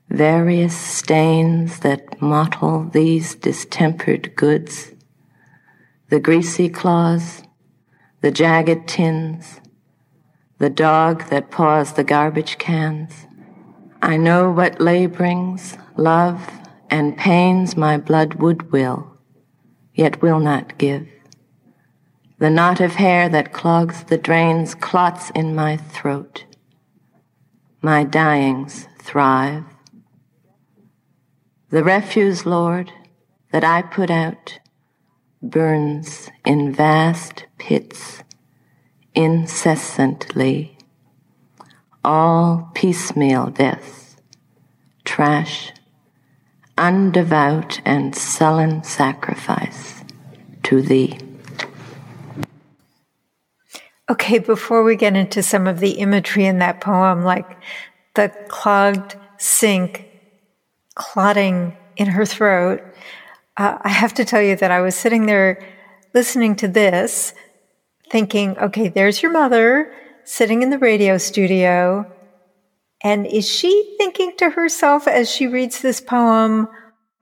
various 0.09 0.75
stains 0.75 1.79
that 1.79 2.19
mottle 2.19 2.89
these 2.91 3.35
distempered 3.35 4.35
goods, 4.35 4.91
the 6.09 6.19
greasy 6.19 6.67
claws, 6.67 7.43
the 8.21 8.31
jagged 8.31 8.87
tins, 8.87 9.61
the 10.57 10.69
dog 10.69 11.29
that 11.29 11.51
paws 11.51 11.93
the 11.93 12.03
garbage 12.03 12.57
cans. 12.57 13.27
I 14.01 14.17
know 14.17 14.51
what 14.51 14.81
laborings, 14.81 15.77
love, 15.95 16.49
and 16.89 17.15
pains 17.15 17.77
my 17.77 17.97
blood 17.97 18.35
would 18.35 18.71
will, 18.71 19.15
yet 19.93 20.21
will 20.21 20.39
not 20.39 20.77
give. 20.79 21.07
The 22.39 22.49
knot 22.49 22.79
of 22.79 22.95
hair 22.95 23.29
that 23.29 23.53
clogs 23.53 24.03
the 24.05 24.17
drains 24.17 24.73
clots 24.73 25.29
in 25.31 25.53
my 25.53 25.77
throat. 25.77 26.45
My 27.81 28.03
dyings 28.03 28.87
thrive. 28.97 29.65
The 31.69 31.83
refuse, 31.83 32.47
Lord, 32.47 32.91
that 33.51 33.63
I 33.63 33.83
put 33.83 34.09
out 34.09 34.57
burns 35.41 36.29
in 36.43 36.73
vast 36.73 37.45
pits 37.59 38.23
incessantly, 39.13 40.77
all 42.03 42.71
piecemeal 42.73 43.51
deaths, 43.51 44.15
trash, 45.05 45.71
undevout 46.75 47.81
and 47.85 48.15
sullen 48.15 48.83
sacrifice 48.83 50.03
to 50.63 50.81
thee. 50.81 51.19
Okay, 54.09 54.39
before 54.39 54.83
we 54.83 54.95
get 54.95 55.15
into 55.15 55.43
some 55.43 55.67
of 55.67 55.81
the 55.81 55.91
imagery 55.91 56.45
in 56.45 56.57
that 56.59 56.81
poem, 56.81 57.23
like 57.23 57.47
the 58.15 58.29
clogged 58.47 59.15
sink 59.37 60.08
clotting 60.99 61.75
in 61.97 62.07
her 62.07 62.25
throat, 62.25 62.81
uh, 63.57 63.77
I 63.81 63.89
have 63.89 64.13
to 64.15 64.25
tell 64.25 64.41
you 64.41 64.55
that 64.57 64.71
I 64.71 64.81
was 64.81 64.95
sitting 64.95 65.25
there 65.25 65.65
listening 66.13 66.55
to 66.57 66.67
this, 66.67 67.33
thinking, 68.11 68.57
okay, 68.57 68.89
there's 68.89 69.21
your 69.21 69.31
mother 69.31 69.91
sitting 70.23 70.61
in 70.61 70.69
the 70.69 70.77
radio 70.77 71.17
studio. 71.17 72.05
And 73.01 73.25
is 73.25 73.49
she 73.49 73.95
thinking 73.97 74.33
to 74.37 74.49
herself 74.49 75.07
as 75.07 75.31
she 75.31 75.47
reads 75.47 75.81
this 75.81 76.01
poem, 76.01 76.67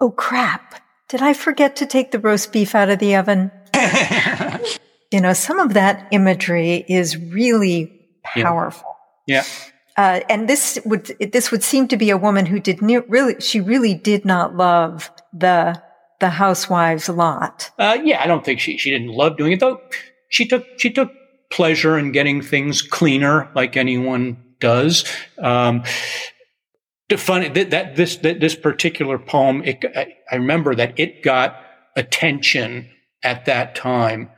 oh 0.02 0.12
crap, 0.12 0.82
did 1.08 1.22
I 1.22 1.34
forget 1.34 1.78
to 1.78 1.86
take 1.86 2.12
the 2.12 2.20
roast 2.20 2.52
beef 2.52 2.76
out 2.76 2.90
of 2.90 3.00
the 3.00 3.16
oven? 3.16 3.52
you 5.12 5.22
know, 5.22 5.34
some 5.34 5.60
of 5.60 5.74
that 5.76 6.08
imagery 6.12 6.84
is 6.88 7.18
really 7.18 8.08
powerful. 8.24 8.96
Yeah. 9.28 9.44
Uh, 9.98 10.22
and 10.30 10.48
this 10.48 10.80
would 10.86 11.16
this 11.32 11.52
would 11.52 11.64
seem 11.64 11.88
to 11.88 11.98
be 11.98 12.12
a 12.12 12.18
woman 12.18 12.46
who 12.46 12.60
did 12.60 12.82
ne- 12.82 13.00
really 13.08 13.40
she 13.42 13.60
really 13.60 13.96
did 13.96 14.24
not 14.24 14.56
love 14.56 15.10
the 15.34 15.82
the 16.20 16.30
housewives 16.30 17.10
lot. 17.10 17.72
Uh, 17.78 17.98
yeah, 18.04 18.22
I 18.22 18.28
don't 18.28 18.46
think 18.46 18.60
she 18.60 18.78
she 18.78 18.92
didn't 18.92 19.10
love 19.10 19.38
doing 19.38 19.54
it 19.54 19.60
though. 19.60 19.82
She 20.30 20.48
took 20.48 20.66
she 20.78 20.92
took 20.92 21.12
pleasure 21.50 21.98
in 21.98 22.12
getting 22.12 22.42
things 22.42 22.82
cleaner, 22.82 23.50
like 23.56 23.78
anyone 23.78 24.38
does. 24.60 25.06
Um, 25.38 25.84
funny 27.16 27.50
that, 27.50 27.70
that 27.72 27.96
this 27.96 28.18
that 28.18 28.40
this 28.40 28.56
particular 28.56 29.18
poem, 29.18 29.64
it, 29.64 29.84
I, 29.96 30.16
I 30.32 30.36
remember 30.36 30.76
that 30.76 31.00
it 31.00 31.24
got 31.24 31.56
attention 31.96 32.90
at 33.24 33.46
that 33.46 33.76
time 33.76 34.30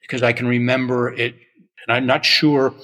because 0.00 0.22
I 0.22 0.32
can 0.32 0.46
remember 0.46 1.12
it, 1.12 1.34
and 1.86 1.96
I'm 1.96 2.06
not 2.06 2.24
sure 2.24 2.74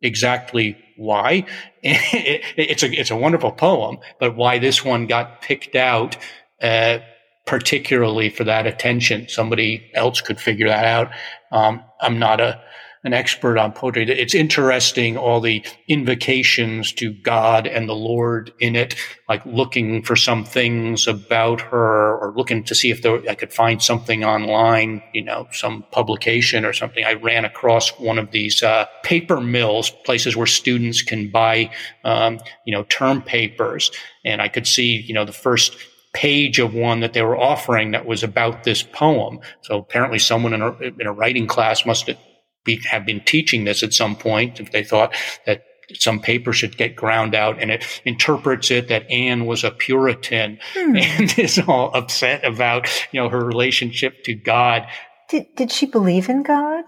exactly 0.00 0.78
why. 1.00 1.46
It's 1.82 2.82
a 2.82 2.92
it's 2.92 3.10
a 3.10 3.16
wonderful 3.16 3.52
poem, 3.52 3.98
but 4.18 4.36
why 4.36 4.58
this 4.58 4.84
one 4.84 5.06
got 5.06 5.40
picked 5.40 5.74
out, 5.74 6.18
uh, 6.62 6.98
particularly 7.46 8.28
for 8.28 8.44
that 8.44 8.66
attention, 8.66 9.26
somebody 9.28 9.90
else 9.94 10.20
could 10.20 10.38
figure 10.38 10.68
that 10.68 10.84
out. 10.84 11.10
Um, 11.50 11.82
I'm 12.00 12.18
not 12.18 12.40
a 12.40 12.62
an 13.02 13.14
expert 13.14 13.56
on 13.56 13.72
poetry. 13.72 14.04
It's 14.10 14.34
interesting, 14.34 15.16
all 15.16 15.40
the 15.40 15.64
invocations 15.88 16.92
to 16.94 17.12
God 17.12 17.66
and 17.66 17.88
the 17.88 17.94
Lord 17.94 18.52
in 18.60 18.76
it, 18.76 18.94
like 19.26 19.44
looking 19.46 20.02
for 20.02 20.16
some 20.16 20.44
things 20.44 21.08
about 21.08 21.62
her 21.62 22.18
or 22.18 22.34
looking 22.36 22.62
to 22.64 22.74
see 22.74 22.90
if 22.90 23.00
there, 23.00 23.22
I 23.28 23.34
could 23.34 23.54
find 23.54 23.82
something 23.82 24.22
online, 24.22 25.02
you 25.14 25.24
know, 25.24 25.48
some 25.50 25.84
publication 25.92 26.66
or 26.66 26.74
something. 26.74 27.04
I 27.04 27.14
ran 27.14 27.46
across 27.46 27.88
one 27.98 28.18
of 28.18 28.32
these 28.32 28.62
uh, 28.62 28.84
paper 29.02 29.40
mills, 29.40 29.90
places 30.04 30.36
where 30.36 30.46
students 30.46 31.00
can 31.00 31.30
buy, 31.30 31.70
um, 32.04 32.38
you 32.66 32.74
know, 32.74 32.82
term 32.84 33.22
papers. 33.22 33.90
And 34.26 34.42
I 34.42 34.48
could 34.48 34.66
see, 34.66 35.00
you 35.00 35.14
know, 35.14 35.24
the 35.24 35.32
first 35.32 35.74
page 36.12 36.58
of 36.58 36.74
one 36.74 37.00
that 37.00 37.12
they 37.12 37.22
were 37.22 37.38
offering 37.38 37.92
that 37.92 38.04
was 38.04 38.22
about 38.22 38.64
this 38.64 38.82
poem. 38.82 39.40
So 39.62 39.78
apparently 39.78 40.18
someone 40.18 40.52
in 40.52 40.60
a, 40.60 40.72
in 40.72 41.06
a 41.06 41.12
writing 41.12 41.46
class 41.46 41.86
must 41.86 42.08
have 42.08 42.18
be, 42.64 42.80
have 42.88 43.06
been 43.06 43.20
teaching 43.20 43.64
this 43.64 43.82
at 43.82 43.94
some 43.94 44.16
point 44.16 44.60
if 44.60 44.72
they 44.72 44.84
thought 44.84 45.14
that 45.46 45.64
some 45.94 46.20
paper 46.20 46.52
should 46.52 46.76
get 46.76 46.94
ground 46.94 47.34
out 47.34 47.60
and 47.60 47.70
it 47.70 47.84
interprets 48.04 48.70
it 48.70 48.88
that 48.88 49.10
Anne 49.10 49.46
was 49.46 49.64
a 49.64 49.70
Puritan 49.70 50.58
hmm. 50.74 50.96
and 50.96 51.38
is 51.38 51.58
all 51.58 51.94
upset 51.94 52.44
about, 52.44 52.88
you 53.12 53.20
know, 53.20 53.28
her 53.28 53.44
relationship 53.44 54.22
to 54.24 54.34
God. 54.34 54.86
Did, 55.28 55.46
did 55.56 55.72
she 55.72 55.86
believe 55.86 56.28
in 56.28 56.42
God? 56.42 56.84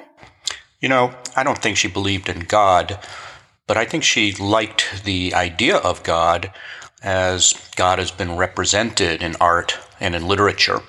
You 0.80 0.88
know, 0.88 1.14
I 1.37 1.44
don't 1.44 1.58
think 1.58 1.76
she 1.76 1.88
believed 1.88 2.28
in 2.28 2.40
God, 2.40 2.98
but 3.66 3.76
I 3.76 3.85
think 3.85 4.02
she 4.02 4.32
liked 4.32 5.04
the 5.04 5.32
idea 5.35 5.76
of 5.76 6.02
God 6.02 6.52
as 7.02 7.54
God 7.76 7.98
has 7.98 8.11
been 8.11 8.37
represented 8.37 9.22
in 9.22 9.37
art 9.40 9.78
and 10.00 10.14
in 10.14 10.26
literature. 10.26 10.80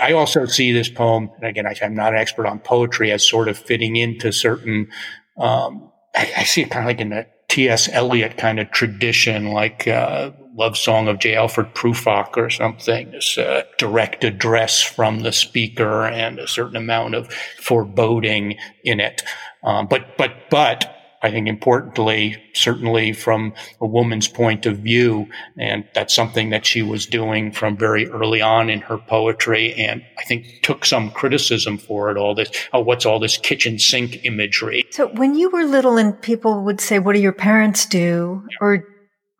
I 0.00 0.12
also 0.12 0.46
see 0.46 0.72
this 0.72 0.88
poem, 0.88 1.30
and 1.36 1.44
again, 1.44 1.66
I'm 1.66 1.94
not 1.94 2.14
an 2.14 2.20
expert 2.20 2.46
on 2.46 2.60
poetry, 2.60 3.10
as 3.10 3.26
sort 3.26 3.48
of 3.48 3.58
fitting 3.58 3.96
into 3.96 4.32
certain. 4.32 4.88
Um, 5.36 5.90
I, 6.14 6.32
I, 6.38 6.44
see 6.44 6.62
it 6.62 6.70
kind 6.70 6.84
of 6.84 6.88
like 6.88 7.00
in 7.00 7.10
the 7.10 7.26
T.S. 7.48 7.88
Eliot 7.88 8.36
kind 8.36 8.60
of 8.60 8.70
tradition, 8.70 9.52
like 9.52 9.88
uh, 9.88 10.30
"Love 10.54 10.76
Song" 10.76 11.08
of 11.08 11.18
J. 11.18 11.34
Alfred 11.34 11.74
Prufrock 11.74 12.36
or 12.36 12.48
something. 12.48 13.10
This 13.10 13.38
uh, 13.38 13.62
direct 13.76 14.22
address 14.22 14.82
from 14.82 15.20
the 15.20 15.32
speaker 15.32 16.04
and 16.06 16.38
a 16.38 16.46
certain 16.46 16.76
amount 16.76 17.14
of 17.14 17.32
foreboding 17.32 18.56
in 18.84 19.00
it. 19.00 19.22
Um, 19.64 19.88
but 19.88 20.16
but 20.16 20.48
but 20.48 20.97
I 21.22 21.30
think 21.30 21.48
importantly, 21.48 22.40
certainly 22.54 23.12
from 23.12 23.52
a 23.80 23.86
woman's 23.86 24.28
point 24.28 24.66
of 24.66 24.78
view. 24.78 25.28
And 25.56 25.84
that's 25.94 26.14
something 26.14 26.50
that 26.50 26.64
she 26.64 26.82
was 26.82 27.06
doing 27.06 27.50
from 27.52 27.76
very 27.76 28.08
early 28.08 28.40
on 28.40 28.70
in 28.70 28.80
her 28.82 28.98
poetry. 28.98 29.74
And 29.74 30.04
I 30.18 30.24
think 30.24 30.62
took 30.62 30.84
some 30.84 31.10
criticism 31.10 31.78
for 31.78 32.10
it, 32.10 32.16
all 32.16 32.34
this, 32.34 32.50
oh, 32.72 32.80
what's 32.80 33.04
all 33.04 33.18
this 33.18 33.36
kitchen 33.36 33.78
sink 33.78 34.24
imagery? 34.24 34.86
So 34.90 35.08
when 35.08 35.34
you 35.34 35.50
were 35.50 35.64
little 35.64 35.98
and 35.98 36.20
people 36.20 36.64
would 36.64 36.80
say, 36.80 36.98
what 36.98 37.14
do 37.14 37.20
your 37.20 37.32
parents 37.32 37.86
do? 37.86 38.44
Yeah. 38.50 38.56
Or 38.60 38.84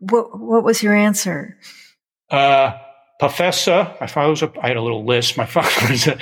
what, 0.00 0.38
what 0.38 0.64
was 0.64 0.82
your 0.82 0.94
answer? 0.94 1.58
Uh, 2.30 2.76
professor. 3.18 3.94
My 4.00 4.06
father 4.06 4.30
was 4.30 4.42
a, 4.42 4.52
I 4.60 4.68
had 4.68 4.76
a 4.76 4.82
little 4.82 5.04
list. 5.04 5.36
My 5.36 5.46
father 5.46 5.90
was 5.90 6.06
a, 6.06 6.18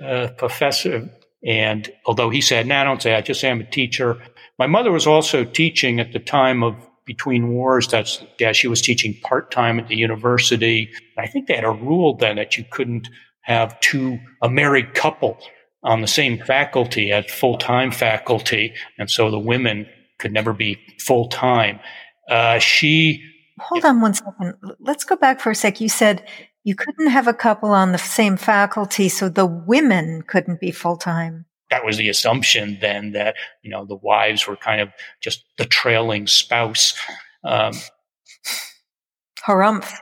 a 0.00 0.28
professor. 0.32 1.10
And 1.46 1.90
although 2.06 2.30
he 2.30 2.40
said, 2.40 2.66
no, 2.66 2.76
nah, 2.76 2.84
don't 2.84 3.02
say, 3.02 3.14
I 3.14 3.20
just 3.22 3.42
I'm 3.44 3.60
a 3.60 3.64
teacher. 3.64 4.20
My 4.58 4.66
mother 4.66 4.92
was 4.92 5.06
also 5.06 5.44
teaching 5.44 6.00
at 6.00 6.12
the 6.12 6.18
time 6.18 6.62
of 6.62 6.74
between 7.06 7.48
wars. 7.48 7.88
That's 7.88 8.22
yeah, 8.38 8.52
she 8.52 8.68
was 8.68 8.80
teaching 8.80 9.18
part 9.22 9.50
time 9.50 9.80
at 9.80 9.88
the 9.88 9.96
university. 9.96 10.90
I 11.18 11.26
think 11.26 11.48
they 11.48 11.56
had 11.56 11.64
a 11.64 11.70
rule 11.70 12.16
then 12.16 12.36
that 12.36 12.56
you 12.56 12.64
couldn't 12.70 13.08
have 13.40 13.78
two 13.80 14.18
a 14.42 14.48
married 14.48 14.94
couple 14.94 15.38
on 15.82 16.02
the 16.02 16.06
same 16.06 16.38
faculty 16.38 17.10
as 17.10 17.24
full 17.26 17.58
time 17.58 17.90
faculty, 17.90 18.74
and 18.98 19.10
so 19.10 19.30
the 19.30 19.38
women 19.38 19.86
could 20.18 20.32
never 20.32 20.52
be 20.52 20.78
full 21.00 21.28
time. 21.28 21.80
Uh, 22.28 22.58
she 22.58 23.24
hold 23.58 23.84
on 23.84 24.00
one 24.00 24.14
second. 24.14 24.54
Let's 24.78 25.04
go 25.04 25.16
back 25.16 25.40
for 25.40 25.50
a 25.50 25.54
sec. 25.54 25.80
You 25.80 25.88
said 25.88 26.24
you 26.64 26.74
couldn't 26.74 27.08
have 27.08 27.26
a 27.26 27.34
couple 27.34 27.70
on 27.70 27.92
the 27.92 27.98
same 27.98 28.36
faculty, 28.36 29.08
so 29.08 29.28
the 29.28 29.46
women 29.46 30.22
couldn't 30.22 30.60
be 30.60 30.70
full 30.70 30.96
time 30.96 31.46
that 31.70 31.84
was 31.84 31.96
the 31.96 32.08
assumption 32.08 32.78
then 32.80 33.12
that 33.12 33.36
you 33.62 33.70
know 33.70 33.84
the 33.84 33.96
wives 33.96 34.46
were 34.46 34.56
kind 34.56 34.80
of 34.80 34.90
just 35.20 35.44
the 35.56 35.64
trailing 35.64 36.26
spouse. 36.26 36.94
Um, 37.44 37.72
Harumph. 39.46 39.92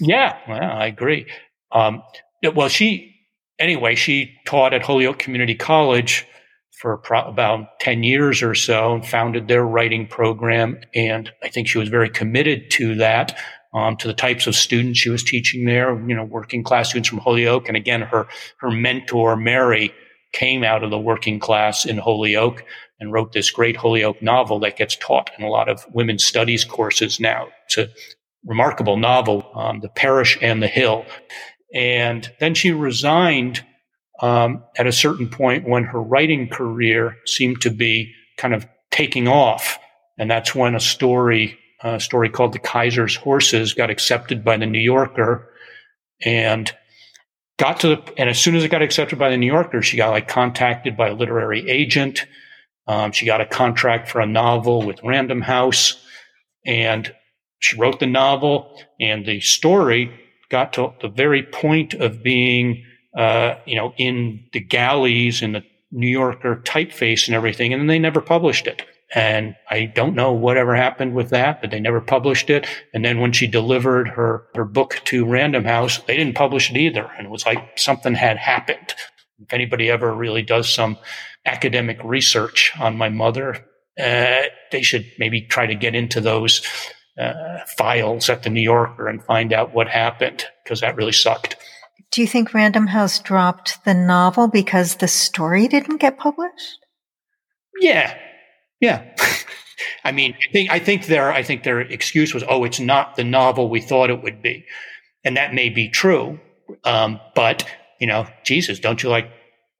Yeah, 0.00 0.38
well, 0.48 0.62
I 0.62 0.86
agree. 0.86 1.26
Um, 1.70 2.02
well, 2.54 2.68
she 2.68 3.14
anyway. 3.58 3.94
She 3.94 4.34
taught 4.46 4.74
at 4.74 4.82
Holyoke 4.82 5.18
Community 5.18 5.54
College 5.54 6.26
for 6.80 6.96
pro- 6.96 7.24
about 7.24 7.80
10 7.80 8.04
years 8.04 8.40
or 8.40 8.54
so 8.54 8.94
and 8.94 9.06
founded 9.06 9.48
their 9.48 9.64
writing 9.64 10.06
program. 10.06 10.78
And 10.94 11.30
I 11.42 11.48
think 11.48 11.66
she 11.66 11.78
was 11.78 11.88
very 11.88 12.08
committed 12.08 12.70
to 12.72 12.94
that. 12.96 13.36
Um, 13.74 13.96
to 13.98 14.08
the 14.08 14.14
types 14.14 14.46
of 14.46 14.54
students 14.54 14.98
she 14.98 15.10
was 15.10 15.22
teaching 15.22 15.64
there, 15.64 15.98
you 16.08 16.14
know, 16.14 16.24
working 16.24 16.62
class 16.62 16.90
students 16.90 17.08
from 17.08 17.18
Holyoke. 17.18 17.68
And 17.68 17.76
again, 17.76 18.02
her, 18.02 18.26
her 18.58 18.70
mentor, 18.70 19.36
Mary, 19.36 19.92
came 20.32 20.64
out 20.64 20.84
of 20.84 20.90
the 20.90 20.98
working 20.98 21.38
class 21.38 21.86
in 21.86 21.98
Holyoke 21.98 22.64
and 23.00 23.12
wrote 23.12 23.32
this 23.32 23.50
great 23.50 23.76
Holyoke 23.76 24.20
novel 24.20 24.58
that 24.60 24.76
gets 24.76 24.96
taught 24.96 25.30
in 25.38 25.44
a 25.44 25.48
lot 25.48 25.68
of 25.68 25.86
women's 25.92 26.24
studies 26.24 26.64
courses 26.64 27.20
now. 27.20 27.48
It's 27.66 27.78
a 27.78 27.88
remarkable 28.44 28.96
novel, 28.96 29.50
um, 29.54 29.80
The 29.80 29.88
Parish 29.88 30.38
and 30.42 30.62
the 30.62 30.68
Hill. 30.68 31.04
And 31.74 32.30
then 32.40 32.54
she 32.54 32.72
resigned 32.72 33.64
um, 34.20 34.64
at 34.76 34.86
a 34.86 34.92
certain 34.92 35.28
point 35.28 35.68
when 35.68 35.84
her 35.84 36.00
writing 36.00 36.48
career 36.48 37.16
seemed 37.24 37.60
to 37.62 37.70
be 37.70 38.12
kind 38.36 38.54
of 38.54 38.66
taking 38.90 39.28
off. 39.28 39.78
And 40.18 40.30
that's 40.30 40.54
when 40.54 40.74
a 40.74 40.80
story, 40.80 41.58
a 41.82 42.00
story 42.00 42.28
called 42.28 42.52
The 42.52 42.58
Kaiser's 42.58 43.16
Horses 43.16 43.74
got 43.74 43.90
accepted 43.90 44.44
by 44.44 44.56
the 44.56 44.66
New 44.66 44.80
Yorker 44.80 45.48
and 46.24 46.72
got 47.58 47.80
to 47.80 47.88
the, 47.88 48.12
and 48.16 48.28
as 48.28 48.38
soon 48.38 48.56
as 48.56 48.64
it 48.64 48.70
got 48.70 48.82
accepted 48.82 49.18
by 49.18 49.30
the 49.30 49.36
New 49.36 49.46
Yorker, 49.46 49.82
she 49.82 49.96
got 49.96 50.10
like 50.10 50.28
contacted 50.28 50.96
by 50.96 51.08
a 51.08 51.14
literary 51.14 51.68
agent. 51.68 52.26
Um, 52.86 53.12
she 53.12 53.26
got 53.26 53.40
a 53.40 53.46
contract 53.46 54.08
for 54.08 54.20
a 54.20 54.26
novel 54.26 54.82
with 54.84 55.02
Random 55.04 55.40
House 55.40 56.02
and 56.66 57.12
she 57.60 57.76
wrote 57.76 58.00
the 58.00 58.06
novel 58.06 58.80
and 59.00 59.26
the 59.26 59.40
story 59.40 60.12
got 60.50 60.72
to 60.74 60.92
the 61.00 61.08
very 61.08 61.42
point 61.42 61.94
of 61.94 62.22
being, 62.22 62.84
uh, 63.16 63.54
you 63.66 63.76
know, 63.76 63.92
in 63.96 64.44
the 64.52 64.60
galleys 64.60 65.42
in 65.42 65.52
the 65.52 65.64
New 65.90 66.08
Yorker 66.08 66.62
typeface 66.64 67.26
and 67.26 67.34
everything. 67.34 67.72
And 67.72 67.88
they 67.88 67.98
never 67.98 68.20
published 68.20 68.66
it. 68.66 68.82
And 69.14 69.56
I 69.70 69.86
don't 69.86 70.14
know 70.14 70.32
whatever 70.32 70.74
happened 70.74 71.14
with 71.14 71.30
that, 71.30 71.60
but 71.60 71.70
they 71.70 71.80
never 71.80 72.00
published 72.00 72.50
it. 72.50 72.66
And 72.92 73.04
then 73.04 73.20
when 73.20 73.32
she 73.32 73.46
delivered 73.46 74.08
her, 74.08 74.44
her 74.54 74.64
book 74.64 75.00
to 75.06 75.24
Random 75.24 75.64
House, 75.64 75.98
they 76.00 76.16
didn't 76.16 76.36
publish 76.36 76.70
it 76.70 76.76
either. 76.76 77.10
And 77.16 77.26
it 77.26 77.30
was 77.30 77.46
like 77.46 77.78
something 77.78 78.14
had 78.14 78.36
happened. 78.36 78.94
If 79.40 79.52
anybody 79.52 79.90
ever 79.90 80.12
really 80.14 80.42
does 80.42 80.68
some 80.68 80.98
academic 81.46 81.98
research 82.04 82.72
on 82.78 82.98
my 82.98 83.08
mother, 83.08 83.64
uh, 83.98 84.42
they 84.70 84.82
should 84.82 85.06
maybe 85.18 85.40
try 85.42 85.66
to 85.66 85.74
get 85.74 85.94
into 85.94 86.20
those 86.20 86.62
uh, 87.18 87.58
files 87.76 88.28
at 88.28 88.42
the 88.42 88.50
New 88.50 88.60
Yorker 88.60 89.08
and 89.08 89.24
find 89.24 89.52
out 89.52 89.74
what 89.74 89.88
happened 89.88 90.44
because 90.62 90.80
that 90.80 90.96
really 90.96 91.12
sucked. 91.12 91.56
Do 92.10 92.20
you 92.20 92.26
think 92.26 92.54
Random 92.54 92.86
House 92.86 93.18
dropped 93.20 93.84
the 93.84 93.94
novel 93.94 94.48
because 94.48 94.96
the 94.96 95.08
story 95.08 95.68
didn't 95.68 95.98
get 95.98 96.18
published? 96.18 96.78
Yeah, 97.80 98.16
yeah. 98.80 99.14
I 100.04 100.12
mean, 100.12 100.34
I 100.34 100.52
think 100.52 100.70
I 100.70 100.78
think 100.78 101.06
their 101.06 101.32
I 101.32 101.42
think 101.42 101.62
their 101.62 101.80
excuse 101.80 102.34
was, 102.34 102.44
oh, 102.48 102.64
it's 102.64 102.80
not 102.80 103.16
the 103.16 103.24
novel 103.24 103.68
we 103.68 103.80
thought 103.80 104.10
it 104.10 104.22
would 104.22 104.42
be, 104.42 104.64
and 105.24 105.36
that 105.36 105.54
may 105.54 105.68
be 105.68 105.88
true. 105.88 106.40
Um, 106.84 107.20
but 107.34 107.68
you 108.00 108.06
know, 108.06 108.26
Jesus, 108.44 108.80
don't 108.80 109.02
you 109.02 109.08
like? 109.08 109.30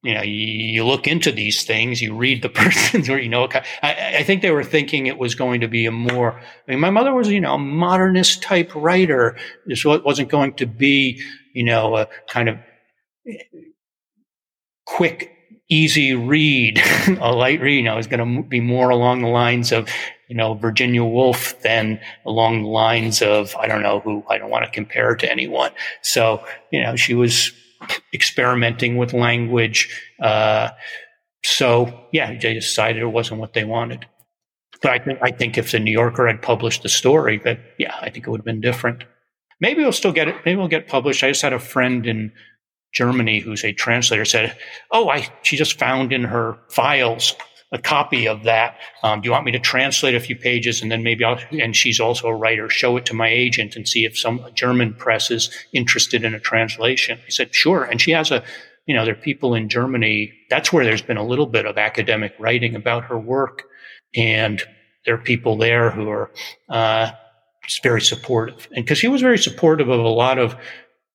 You 0.05 0.15
know, 0.15 0.23
you, 0.23 0.33
you 0.33 0.85
look 0.85 1.09
into 1.09 1.33
these 1.33 1.65
things, 1.65 2.01
you 2.01 2.15
read 2.15 2.43
the 2.43 2.49
persons, 2.61 3.09
or 3.09 3.19
you 3.19 3.29
know, 3.29 3.49
I, 3.83 4.19
I 4.19 4.23
think 4.23 4.43
they 4.43 4.51
were 4.51 4.65
thinking 4.65 5.07
it 5.07 5.19
was 5.19 5.35
going 5.35 5.61
to 5.61 5.69
be 5.69 5.87
a 5.87 5.91
more. 5.91 6.39
I 6.39 6.71
mean, 6.71 6.81
my 6.81 6.91
mother 6.91 7.13
was, 7.13 7.29
you 7.29 7.41
know, 7.41 7.55
a 7.55 7.59
modernist 7.59 8.43
type 8.43 8.75
writer. 8.75 9.37
This 9.67 9.85
wasn't 9.85 10.29
going 10.29 10.55
to 10.55 10.67
be, 10.67 11.21
you 11.53 11.65
know, 11.65 11.97
a 11.97 12.09
kind 12.29 12.49
of 12.49 12.59
quick 14.87 15.38
easy 15.69 16.15
read, 16.15 16.81
a 17.21 17.33
light 17.33 17.61
read, 17.61 17.77
you 17.77 17.83
know, 17.83 17.99
is 17.99 18.07
going 18.07 18.43
to 18.43 18.49
be 18.49 18.61
more 18.61 18.91
along 18.91 19.23
the 19.23 19.29
lines 19.29 19.73
of, 19.73 19.89
you 20.29 20.37
know, 20.37 20.55
Virginia 20.55 21.05
Woolf 21.05 21.61
than 21.63 22.01
along 22.27 22.63
the 22.63 22.69
lines 22.69 23.23
of, 23.23 23.55
I 23.57 23.67
don't 23.67 23.83
know 23.83 24.01
who, 24.01 24.25
I 24.29 24.39
don't 24.39 24.51
want 24.51 24.65
to 24.65 24.71
compare 24.71 25.15
to 25.17 25.31
anyone. 25.31 25.73
So, 26.03 26.45
you 26.71 26.83
know, 26.83 26.97
she 26.97 27.15
was 27.15 27.53
experimenting 28.13 28.97
with 28.97 29.13
language. 29.13 29.89
Uh, 30.21 30.71
so 31.45 32.07
yeah, 32.13 32.37
they 32.39 32.55
decided 32.55 33.03
it 33.03 33.07
wasn't 33.07 33.41
what 33.41 33.53
they 33.53 33.65
wanted. 33.65 34.07
But 34.83 34.93
I 34.93 34.99
think, 34.99 35.19
I 35.23 35.31
think 35.31 35.59
if 35.59 35.73
the 35.73 35.81
New 35.81 35.91
Yorker 35.91 36.27
had 36.27 36.43
published 36.43 36.83
the 36.83 36.89
story, 36.89 37.39
that, 37.45 37.59
yeah, 37.79 37.97
I 38.01 38.11
think 38.11 38.27
it 38.27 38.31
would 38.31 38.41
have 38.41 38.45
been 38.45 38.61
different. 38.61 39.05
Maybe 39.61 39.83
we'll 39.83 39.93
still 39.93 40.13
get 40.13 40.29
it. 40.29 40.37
Maybe 40.45 40.57
we'll 40.57 40.69
get 40.69 40.87
published. 40.87 41.25
I 41.25 41.31
just 41.31 41.43
had 41.43 41.53
a 41.53 41.59
friend 41.59 42.07
in 42.07 42.33
Germany, 42.93 43.41
who's 43.41 43.65
a 43.65 43.73
translator, 43.73 44.25
said, 44.25 44.57
"Oh, 44.91 45.09
I 45.09 45.29
she 45.43 45.57
just 45.57 45.79
found 45.79 46.13
in 46.13 46.25
her 46.25 46.59
files 46.71 47.35
a 47.71 47.79
copy 47.79 48.27
of 48.27 48.45
that. 48.45 48.79
Um, 49.03 49.21
do 49.21 49.27
you 49.27 49.33
want 49.33 49.45
me 49.45 49.53
to 49.53 49.59
translate 49.59 50.15
a 50.15 50.21
few 50.21 50.37
pages 50.37 50.81
and 50.81 50.91
then 50.91 51.03
maybe 51.03 51.25
I'll?" 51.25 51.39
And 51.53 51.77
she's 51.77 52.01
also 52.01 52.29
a 52.29 52.35
writer. 52.35 52.69
Show 52.69 52.97
it 52.97 53.07
to 53.07 53.15
my 53.15 53.29
agent 53.29 53.77
and 53.77 53.87
see 53.87 54.05
if 54.05 54.19
some 54.19 54.45
German 54.55 54.95
press 54.95 55.31
is 55.31 55.51
interested 55.73 56.25
in 56.25 56.35
a 56.35 56.41
translation. 56.41 57.19
I 57.27 57.31
said, 57.31 57.55
"Sure." 57.55 57.85
And 57.85 58.01
she 58.01 58.13
has 58.13 58.31
a, 58.31 58.43
you 58.87 58.95
know, 58.95 59.05
there 59.05 59.15
are 59.15 59.23
people 59.23 59.55
in 59.55 59.69
Germany. 59.69 60.33
That's 60.51 60.73
where 60.73 60.85
there's 60.85 61.03
been 61.03 61.19
a 61.19 61.27
little 61.27 61.47
bit 61.47 61.67
of 61.67 61.77
academic 61.79 62.35
writing 62.39 62.75
about 62.75 63.05
her 63.05 63.19
work, 63.19 63.65
and 64.15 64.63
there 65.05 65.15
are 65.15 65.19
people 65.19 65.57
there 65.57 65.91
who 65.91 66.09
are. 66.09 66.31
Uh, 66.69 67.11
very 67.83 68.01
supportive. 68.01 68.69
And 68.73 68.85
because 68.85 68.99
she 68.99 69.09
was 69.09 69.21
very 69.21 69.39
supportive 69.39 69.89
of 69.89 70.01
a 70.01 70.09
lot 70.09 70.39
of 70.39 70.57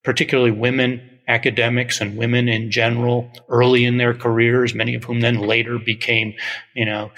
particularly 0.03 0.51
women 0.51 1.12
academics 1.27 2.01
and 2.01 2.17
women 2.17 2.49
in 2.49 2.71
general 2.71 3.31
early 3.49 3.85
in 3.85 3.97
their 3.97 4.13
careers, 4.13 4.73
many 4.73 4.95
of 4.95 5.03
whom 5.03 5.21
then 5.21 5.39
later 5.39 5.79
became, 5.79 6.33
you 6.75 6.85
know, 6.85 7.11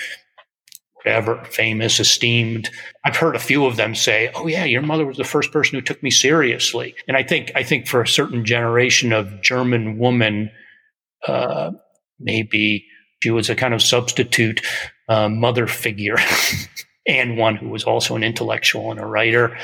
whatever, 0.95 1.43
famous, 1.45 1.99
esteemed. 1.99 2.69
I've 3.03 3.17
heard 3.17 3.35
a 3.35 3.39
few 3.39 3.65
of 3.65 3.75
them 3.75 3.95
say, 3.95 4.31
"Oh 4.35 4.47
yeah, 4.47 4.65
your 4.65 4.81
mother 4.81 5.05
was 5.05 5.17
the 5.17 5.23
first 5.23 5.51
person 5.51 5.75
who 5.75 5.81
took 5.81 6.01
me 6.01 6.11
seriously." 6.11 6.95
And 7.07 7.15
I 7.15 7.23
think 7.23 7.51
I 7.55 7.63
think 7.63 7.87
for 7.87 8.01
a 8.01 8.07
certain 8.07 8.45
generation 8.45 9.13
of 9.13 9.41
German 9.41 9.97
woman, 9.97 10.51
uh, 11.27 11.71
maybe 12.19 12.85
she 13.21 13.31
was 13.31 13.49
a 13.49 13.55
kind 13.55 13.73
of 13.73 13.81
substitute 13.81 14.61
uh, 15.09 15.29
mother 15.29 15.67
figure. 15.67 16.17
and 17.07 17.37
one 17.37 17.55
who 17.55 17.69
was 17.69 17.83
also 17.83 18.15
an 18.15 18.23
intellectual 18.23 18.91
and 18.91 18.99
a 18.99 19.05
writer. 19.05 19.57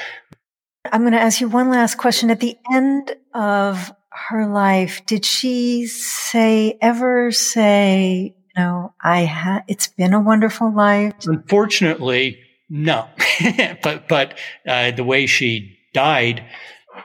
I'm 0.91 1.01
going 1.01 1.13
to 1.13 1.21
ask 1.21 1.41
you 1.41 1.47
one 1.47 1.69
last 1.69 1.97
question. 1.97 2.30
At 2.30 2.39
the 2.39 2.56
end 2.71 3.15
of 3.34 3.91
her 4.12 4.47
life, 4.47 5.06
did 5.06 5.26
she 5.26 5.88
say, 5.88 6.78
ever 6.82 7.32
say, 7.32 8.36
you 8.36 8.62
know, 8.62 8.93
I 9.02 9.21
had, 9.21 9.63
it's 9.67 9.88
been 9.88 10.13
a 10.13 10.19
wonderful 10.19 10.74
life? 10.74 11.13
Unfortunately, 11.26 12.39
no. 12.69 13.08
but, 13.84 14.08
but, 14.08 14.38
uh, 14.67 14.91
the 14.91 15.04
way 15.04 15.26
she 15.26 15.78
died 15.93 16.43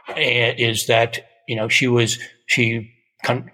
uh, 0.09 0.14
is 0.16 0.87
that, 0.87 1.21
you 1.49 1.57
know, 1.57 1.69
she 1.69 1.87
was, 1.87 2.19
she, 2.47 2.92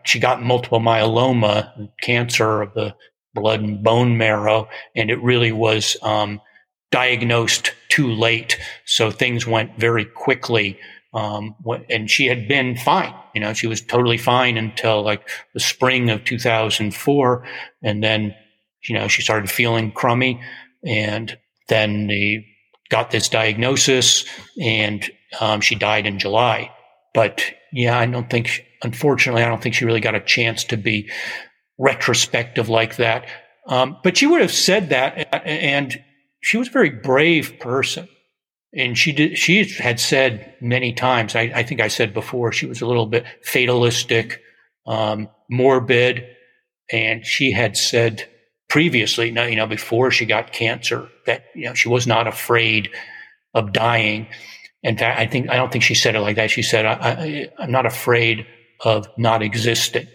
she 0.05 0.19
got 0.19 0.43
multiple 0.43 0.81
myeloma, 0.81 1.89
cancer 2.01 2.63
of 2.63 2.75
the 2.75 2.95
blood 3.35 3.61
and 3.61 3.83
bone 3.83 4.19
marrow, 4.19 4.69
and 4.95 5.11
it 5.11 5.23
really 5.23 5.53
was, 5.53 5.97
um, 6.03 6.41
diagnosed 6.93 7.73
too 7.89 8.13
late. 8.13 8.59
So 8.85 9.11
things 9.11 9.47
went 9.47 9.77
very 9.79 10.05
quickly. 10.05 10.79
Um, 11.15 11.55
and 11.91 12.11
she 12.11 12.27
had 12.27 12.49
been 12.49 12.77
fine. 12.77 13.15
You 13.35 13.41
know, 13.41 13.53
she 13.53 13.67
was 13.67 13.83
totally 13.83 14.19
fine 14.19 14.57
until 14.57 15.03
like 15.03 15.29
the 15.53 15.61
spring 15.61 16.09
of 16.11 16.25
2004. 16.25 17.47
And 17.83 18.03
then, 18.03 18.35
you 18.85 18.95
know, 18.95 19.09
she 19.09 19.23
started 19.23 19.51
feeling 19.51 19.93
crummy 19.93 20.41
and 20.85 21.37
then 21.69 22.07
they 22.07 22.47
got 22.89 23.11
this 23.11 23.29
diagnosis 23.29 24.25
and, 24.61 25.11
um, 25.41 25.61
she 25.61 25.75
died 25.75 26.07
in 26.07 26.19
July. 26.19 26.71
But 27.15 27.45
yeah, 27.73 27.99
I 27.99 28.07
don't 28.07 28.31
think, 28.31 28.65
unfortunately, 28.83 29.43
I 29.43 29.49
don't 29.49 29.63
think 29.63 29.75
she 29.75 29.85
really 29.85 30.01
got 30.01 30.15
a 30.15 30.21
chance 30.21 30.65
to 30.65 30.77
be 30.77 31.11
retrospective 31.79 32.69
like 32.69 32.97
that. 32.97 33.27
Um, 33.67 33.99
but 34.03 34.17
she 34.17 34.27
would 34.27 34.41
have 34.41 34.53
said 34.53 34.89
that 34.91 35.29
and 35.47 36.03
she 36.41 36.57
was 36.57 36.69
a 36.69 36.73
very 36.73 36.91
brave 36.91 37.59
person 37.61 38.09
and 38.75 38.97
she 38.97 39.13
did, 39.13 39.37
she 39.37 39.65
had 39.65 40.01
said 40.01 40.55
many 40.61 40.93
times, 40.93 41.37
I, 41.37 41.53
I, 41.55 41.63
think 41.63 41.81
I 41.81 41.89
said 41.89 42.15
before, 42.15 42.53
she 42.53 42.67
was 42.67 42.81
a 42.81 42.87
little 42.87 43.07
bit 43.07 43.25
fatalistic, 43.43 44.41
um, 44.87 45.29
morbid. 45.51 46.27
And 46.91 47.25
she 47.25 47.53
had 47.53 47.77
said 47.77 48.29
previously, 48.69 49.29
you 49.29 49.57
know, 49.57 49.67
before 49.67 50.11
she 50.11 50.25
got 50.25 50.53
cancer 50.53 51.09
that, 51.27 51.45
you 51.55 51.67
know, 51.67 51.75
she 51.75 51.89
was 51.89 52.07
not 52.07 52.27
afraid 52.27 52.91
of 53.55 53.73
dying. 53.73 54.27
In 54.83 54.97
fact, 54.97 55.21
I 55.21 55.27
think, 55.27 55.51
I 55.51 55.57
don't 55.57 55.71
think 55.71 55.85
she 55.85 55.95
said 55.95 56.15
it 56.15 56.21
like 56.21 56.37
that. 56.37 56.51
She 56.51 56.63
said, 56.63 56.87
I, 56.87 56.93
I, 56.93 57.49
I'm 57.59 57.71
not 57.71 57.85
afraid 57.85 58.47
of 58.81 59.07
not 59.19 59.43
existing. 59.43 60.09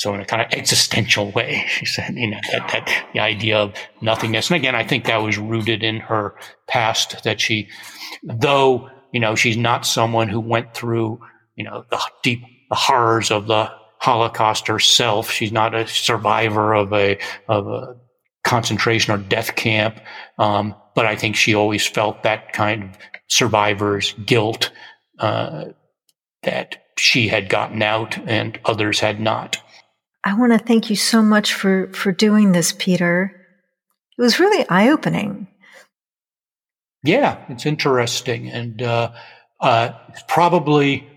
So 0.00 0.14
in 0.14 0.20
a 0.20 0.24
kind 0.24 0.40
of 0.40 0.48
existential 0.52 1.30
way, 1.32 1.62
she 1.68 1.84
said, 1.84 2.14
you 2.16 2.30
know, 2.30 2.40
that, 2.52 2.68
that 2.68 3.06
the 3.12 3.20
idea 3.20 3.58
of 3.58 3.74
nothingness. 4.00 4.48
And 4.48 4.56
again, 4.56 4.74
I 4.74 4.82
think 4.82 5.04
that 5.04 5.18
was 5.18 5.36
rooted 5.36 5.82
in 5.82 6.00
her 6.00 6.36
past 6.66 7.22
that 7.24 7.38
she, 7.38 7.68
though, 8.22 8.88
you 9.12 9.20
know, 9.20 9.34
she's 9.34 9.58
not 9.58 9.84
someone 9.84 10.30
who 10.30 10.40
went 10.40 10.72
through, 10.72 11.20
you 11.54 11.64
know, 11.64 11.84
the 11.90 12.00
deep, 12.22 12.40
the 12.70 12.76
horrors 12.76 13.30
of 13.30 13.46
the 13.46 13.70
Holocaust 13.98 14.68
herself. 14.68 15.30
She's 15.30 15.52
not 15.52 15.74
a 15.74 15.86
survivor 15.86 16.72
of 16.72 16.94
a, 16.94 17.18
of 17.46 17.66
a 17.66 17.96
concentration 18.42 19.12
or 19.12 19.18
death 19.18 19.54
camp. 19.54 20.00
Um, 20.38 20.74
but 20.94 21.04
I 21.04 21.14
think 21.14 21.36
she 21.36 21.54
always 21.54 21.86
felt 21.86 22.22
that 22.22 22.54
kind 22.54 22.84
of 22.84 22.90
survivor's 23.28 24.14
guilt 24.24 24.70
uh, 25.18 25.66
that 26.42 26.76
she 26.96 27.28
had 27.28 27.50
gotten 27.50 27.82
out 27.82 28.16
and 28.26 28.58
others 28.64 29.00
had 29.00 29.20
not. 29.20 29.58
I 30.22 30.34
want 30.34 30.52
to 30.52 30.58
thank 30.58 30.90
you 30.90 30.96
so 30.96 31.22
much 31.22 31.54
for 31.54 31.92
for 31.92 32.12
doing 32.12 32.52
this, 32.52 32.72
Peter. 32.72 33.32
It 34.18 34.22
was 34.22 34.38
really 34.38 34.68
eye 34.68 34.90
opening. 34.90 35.48
Yeah, 37.02 37.38
it's 37.48 37.64
interesting, 37.64 38.50
and 38.50 38.82
uh, 38.82 39.12
uh, 39.60 39.92
probably, 40.28 41.08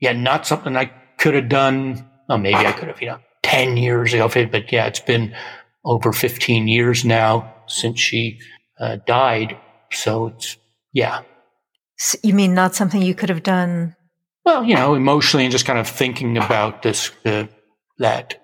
yeah, 0.00 0.12
not 0.12 0.46
something 0.46 0.76
I 0.76 0.86
could 1.18 1.34
have 1.34 1.48
done. 1.48 2.08
Well, 2.28 2.38
maybe 2.38 2.56
I 2.56 2.72
could 2.72 2.88
have, 2.88 3.00
you 3.00 3.08
know, 3.08 3.20
ten 3.42 3.76
years 3.76 4.12
ago. 4.12 4.28
But 4.28 4.72
yeah, 4.72 4.86
it's 4.86 5.00
been 5.00 5.34
over 5.84 6.12
fifteen 6.12 6.66
years 6.66 7.04
now 7.04 7.54
since 7.68 8.00
she 8.00 8.40
uh, 8.80 8.96
died. 9.06 9.56
So 9.92 10.28
it's 10.28 10.56
yeah. 10.92 11.22
So 11.98 12.18
you 12.24 12.34
mean 12.34 12.52
not 12.54 12.74
something 12.74 13.00
you 13.00 13.14
could 13.14 13.28
have 13.28 13.44
done? 13.44 13.94
Well, 14.44 14.64
you 14.64 14.74
know, 14.74 14.94
emotionally 14.94 15.44
and 15.44 15.52
just 15.52 15.66
kind 15.66 15.78
of 15.78 15.86
thinking 15.86 16.36
about 16.36 16.82
this 16.82 17.12
that 18.02 18.40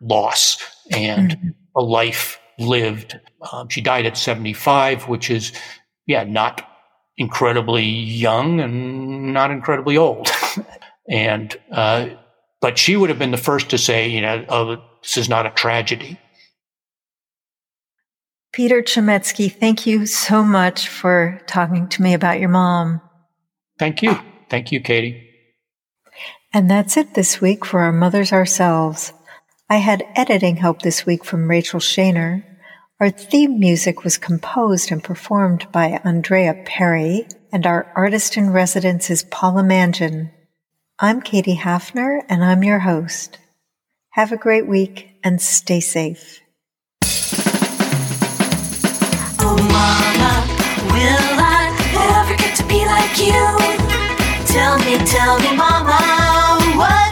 loss 0.00 0.58
and 0.90 1.32
mm-hmm. 1.32 1.48
a 1.76 1.82
life 1.82 2.40
lived. 2.58 3.18
Um, 3.52 3.68
she 3.68 3.80
died 3.80 4.06
at 4.06 4.16
75, 4.16 5.08
which 5.08 5.30
is, 5.30 5.52
yeah, 6.06 6.24
not 6.24 6.66
incredibly 7.16 7.84
young 7.84 8.60
and 8.60 9.32
not 9.32 9.50
incredibly 9.50 9.96
old. 9.96 10.30
and, 11.10 11.56
uh, 11.72 12.08
but 12.60 12.78
she 12.78 12.96
would 12.96 13.10
have 13.10 13.18
been 13.18 13.30
the 13.30 13.36
first 13.36 13.70
to 13.70 13.78
say, 13.78 14.08
you 14.08 14.20
know, 14.20 14.44
oh, 14.48 14.76
this 15.02 15.16
is 15.16 15.28
not 15.28 15.46
a 15.46 15.50
tragedy. 15.50 16.18
Peter 18.52 18.82
Chametzky, 18.82 19.52
thank 19.52 19.86
you 19.86 20.06
so 20.06 20.42
much 20.42 20.88
for 20.88 21.40
talking 21.46 21.86
to 21.88 22.02
me 22.02 22.14
about 22.14 22.40
your 22.40 22.48
mom. 22.48 23.00
Thank 23.78 24.02
you. 24.02 24.18
Thank 24.48 24.72
you, 24.72 24.80
Katie. 24.80 25.27
And 26.52 26.70
that's 26.70 26.96
it 26.96 27.12
this 27.12 27.42
week 27.42 27.66
for 27.66 27.80
our 27.80 27.92
Mothers 27.92 28.32
Ourselves. 28.32 29.12
I 29.68 29.76
had 29.76 30.06
editing 30.16 30.56
help 30.56 30.80
this 30.80 31.04
week 31.04 31.22
from 31.22 31.50
Rachel 31.50 31.78
Shaner. 31.78 32.42
Our 32.98 33.10
theme 33.10 33.60
music 33.60 34.02
was 34.02 34.16
composed 34.16 34.90
and 34.90 35.04
performed 35.04 35.70
by 35.72 36.00
Andrea 36.04 36.62
Perry, 36.64 37.28
and 37.52 37.66
our 37.66 37.92
artist 37.94 38.38
in 38.38 38.50
residence 38.50 39.10
is 39.10 39.24
Paula 39.24 39.62
Mangin. 39.62 40.30
I'm 40.98 41.20
Katie 41.20 41.56
Hafner, 41.56 42.22
and 42.30 42.42
I'm 42.42 42.64
your 42.64 42.78
host. 42.78 43.38
Have 44.12 44.32
a 44.32 44.38
great 44.38 44.66
week 44.66 45.10
and 45.22 45.42
stay 45.42 45.80
safe. 45.80 46.40
Oh, 49.38 49.54
Mama, 49.54 50.46
will 50.94 51.40
I 51.44 52.24
ever 52.24 52.36
get 52.38 52.56
to 52.56 52.66
be 52.66 52.86
like 52.86 53.18
you? 53.18 53.58
Tell 54.46 54.78
me, 54.78 54.96
tell 55.04 55.38
me, 55.40 55.54
Mama 55.54 56.27
what? 56.78 57.07